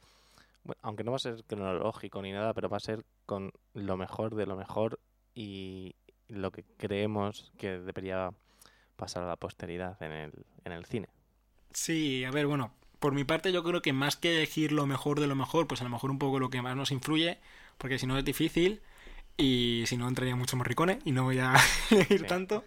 aunque 0.81 1.03
no 1.03 1.11
va 1.11 1.17
a 1.17 1.19
ser 1.19 1.43
cronológico 1.45 2.21
ni 2.21 2.31
nada, 2.31 2.53
pero 2.53 2.69
va 2.69 2.77
a 2.77 2.81
ser 2.81 3.05
con 3.25 3.51
lo 3.73 3.97
mejor 3.97 4.35
de 4.35 4.45
lo 4.45 4.55
mejor 4.55 4.99
y 5.33 5.95
lo 6.27 6.51
que 6.51 6.63
creemos 6.77 7.51
que 7.57 7.79
debería 7.79 8.31
pasar 8.95 9.23
a 9.23 9.27
la 9.27 9.35
posteridad 9.35 10.01
en 10.01 10.11
el, 10.11 10.45
en 10.65 10.71
el 10.71 10.85
cine. 10.85 11.09
Sí, 11.73 12.23
a 12.25 12.31
ver, 12.31 12.47
bueno, 12.47 12.73
por 12.99 13.13
mi 13.13 13.23
parte 13.23 13.51
yo 13.51 13.63
creo 13.63 13.81
que 13.81 13.93
más 13.93 14.15
que 14.15 14.37
elegir 14.37 14.71
lo 14.71 14.85
mejor 14.85 15.19
de 15.19 15.27
lo 15.27 15.35
mejor, 15.35 15.67
pues 15.67 15.81
a 15.81 15.85
lo 15.85 15.89
mejor 15.89 16.11
un 16.11 16.19
poco 16.19 16.39
lo 16.39 16.49
que 16.49 16.61
más 16.61 16.75
nos 16.75 16.91
influye, 16.91 17.39
porque 17.77 17.97
si 17.97 18.05
no 18.05 18.17
es 18.17 18.25
difícil 18.25 18.81
y 19.41 19.83
si 19.87 19.97
no 19.97 20.07
entraría 20.07 20.35
mucho 20.35 20.55
morricone 20.55 20.99
y 21.03 21.11
no 21.11 21.23
voy 21.23 21.39
a 21.39 21.55
elegir 21.89 22.27
tanto. 22.27 22.63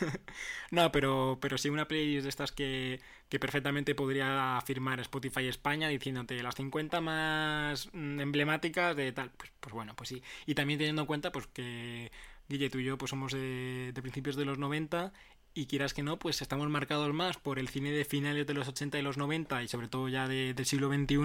no, 0.70 0.90
pero, 0.90 1.38
pero 1.40 1.56
sí 1.56 1.68
una 1.68 1.86
playlist 1.86 2.24
de 2.24 2.28
estas 2.28 2.52
que, 2.52 3.00
que 3.28 3.38
perfectamente 3.38 3.94
podría 3.94 4.60
firmar 4.66 5.00
Spotify 5.00 5.46
España 5.46 5.88
diciéndote 5.88 6.42
las 6.42 6.56
50 6.56 7.00
más 7.00 7.88
mm, 7.92 8.20
emblemáticas 8.20 8.96
de 8.96 9.12
tal. 9.12 9.30
Pues, 9.30 9.52
pues 9.60 9.72
bueno, 9.72 9.94
pues 9.94 10.08
sí. 10.08 10.22
Y 10.46 10.54
también 10.54 10.78
teniendo 10.78 11.02
en 11.02 11.06
cuenta 11.06 11.30
pues 11.30 11.46
que 11.46 12.10
Guille, 12.48 12.70
tú 12.70 12.78
y 12.78 12.84
yo 12.84 12.98
pues 12.98 13.10
somos 13.10 13.32
de, 13.32 13.92
de 13.92 14.02
principios 14.02 14.36
de 14.36 14.44
los 14.44 14.58
90 14.58 15.12
y 15.58 15.66
quieras 15.66 15.92
que 15.92 16.04
no, 16.04 16.20
pues 16.20 16.40
estamos 16.40 16.68
marcados 16.68 17.12
más 17.12 17.36
por 17.36 17.58
el 17.58 17.68
cine 17.68 17.90
de 17.90 18.04
finales 18.04 18.46
de 18.46 18.54
los 18.54 18.68
80 18.68 18.96
y 18.96 19.02
los 19.02 19.16
90 19.16 19.64
y 19.64 19.68
sobre 19.68 19.88
todo 19.88 20.08
ya 20.08 20.28
de, 20.28 20.54
del 20.54 20.66
siglo 20.66 20.88
XXI 20.88 21.16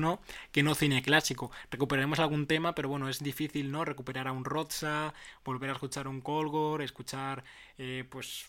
que 0.52 0.64
no 0.64 0.74
cine 0.74 1.04
clásico. 1.04 1.52
Recuperaremos 1.70 2.18
algún 2.20 2.48
tema, 2.48 2.74
pero 2.74 2.90
bueno, 2.90 3.10
es 3.10 3.20
difícil, 3.20 3.72
¿no? 3.72 3.86
Recuperar 3.86 4.28
a 4.28 4.32
un 4.32 4.44
Roza, 4.44 5.14
volver 5.46 5.70
a 5.70 5.74
escuchar 5.74 6.08
un 6.08 6.22
Colgor, 6.22 6.82
escuchar, 6.82 7.44
eh, 7.78 8.06
pues... 8.10 8.48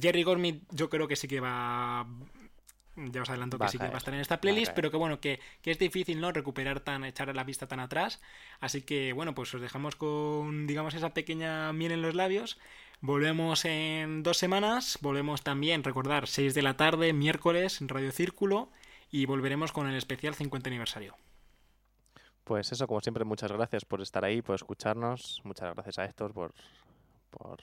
Jerry 0.00 0.22
Gormit 0.22 0.62
yo 0.70 0.88
creo 0.88 1.08
que 1.08 1.16
sí 1.16 1.26
que 1.26 1.40
va 1.40 2.06
ya 2.96 3.22
os 3.22 3.28
adelanto 3.28 3.58
que 3.58 3.68
sí 3.68 3.78
que 3.78 3.88
va 3.88 3.94
a 3.94 3.98
estar 3.98 4.14
en 4.14 4.20
esta 4.20 4.40
playlist, 4.40 4.72
pero 4.72 4.90
que 4.90 4.96
bueno, 4.96 5.18
que, 5.18 5.40
que, 5.62 5.72
es 5.72 5.78
difícil, 5.80 6.20
¿no? 6.20 6.30
Recuperar 6.30 6.78
tan, 6.78 7.04
echar 7.04 7.34
la 7.34 7.42
vista 7.42 7.66
tan 7.66 7.80
atrás. 7.80 8.20
Así 8.60 8.82
que 8.82 9.12
bueno, 9.12 9.34
pues 9.34 9.52
os 9.52 9.60
dejamos 9.60 9.96
con, 9.96 10.68
digamos, 10.68 10.94
esa 10.94 11.12
pequeña 11.12 11.72
miel 11.72 11.90
en 11.90 12.02
los 12.02 12.14
labios. 12.14 12.58
Volvemos 13.00 13.64
en 13.64 14.22
dos 14.22 14.38
semanas, 14.38 14.98
volvemos 15.00 15.42
también, 15.42 15.84
recordar, 15.84 16.26
6 16.26 16.54
de 16.54 16.62
la 16.62 16.76
tarde, 16.76 17.12
miércoles, 17.12 17.80
en 17.80 17.88
Radio 17.88 18.12
Círculo, 18.12 18.70
y 19.10 19.26
volveremos 19.26 19.72
con 19.72 19.88
el 19.88 19.96
especial 19.96 20.34
50 20.34 20.70
aniversario. 20.70 21.14
Pues 22.44 22.72
eso, 22.72 22.86
como 22.86 23.00
siempre, 23.00 23.24
muchas 23.24 23.50
gracias 23.50 23.84
por 23.84 24.00
estar 24.00 24.24
ahí, 24.24 24.42
por 24.42 24.54
escucharnos. 24.54 25.40
Muchas 25.44 25.74
gracias 25.74 25.98
a 25.98 26.04
Héctor 26.04 26.32
por, 26.32 26.52
por 27.30 27.60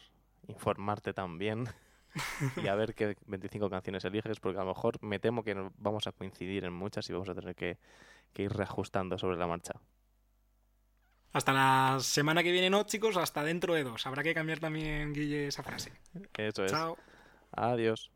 informarte 0.47 1.13
también 1.13 1.69
y 2.63 2.67
a 2.67 2.75
ver 2.75 2.95
qué 2.95 3.15
25 3.27 3.69
canciones 3.69 4.03
eliges, 4.05 4.39
porque 4.39 4.59
a 4.59 4.63
lo 4.63 4.69
mejor 4.69 5.01
me 5.01 5.19
temo 5.19 5.43
que 5.43 5.55
vamos 5.77 6.07
a 6.07 6.11
coincidir 6.11 6.65
en 6.65 6.73
muchas 6.73 7.09
y 7.09 7.13
vamos 7.13 7.29
a 7.29 7.35
tener 7.35 7.55
que, 7.55 7.77
que 8.33 8.43
ir 8.43 8.51
reajustando 8.51 9.17
sobre 9.17 9.37
la 9.37 9.47
marcha. 9.47 9.73
Hasta 11.33 11.53
la 11.53 11.97
semana 12.01 12.43
que 12.43 12.51
viene, 12.51 12.69
no, 12.69 12.83
chicos, 12.83 13.17
hasta 13.17 13.43
dentro 13.43 13.73
de 13.73 13.83
dos. 13.83 14.05
Habrá 14.05 14.23
que 14.23 14.33
cambiar 14.33 14.59
también, 14.59 15.13
Guille, 15.13 15.47
esa 15.47 15.63
frase. 15.63 15.93
Eso 16.37 16.65
es. 16.65 16.71
Chao. 16.71 16.97
Adiós. 17.51 18.11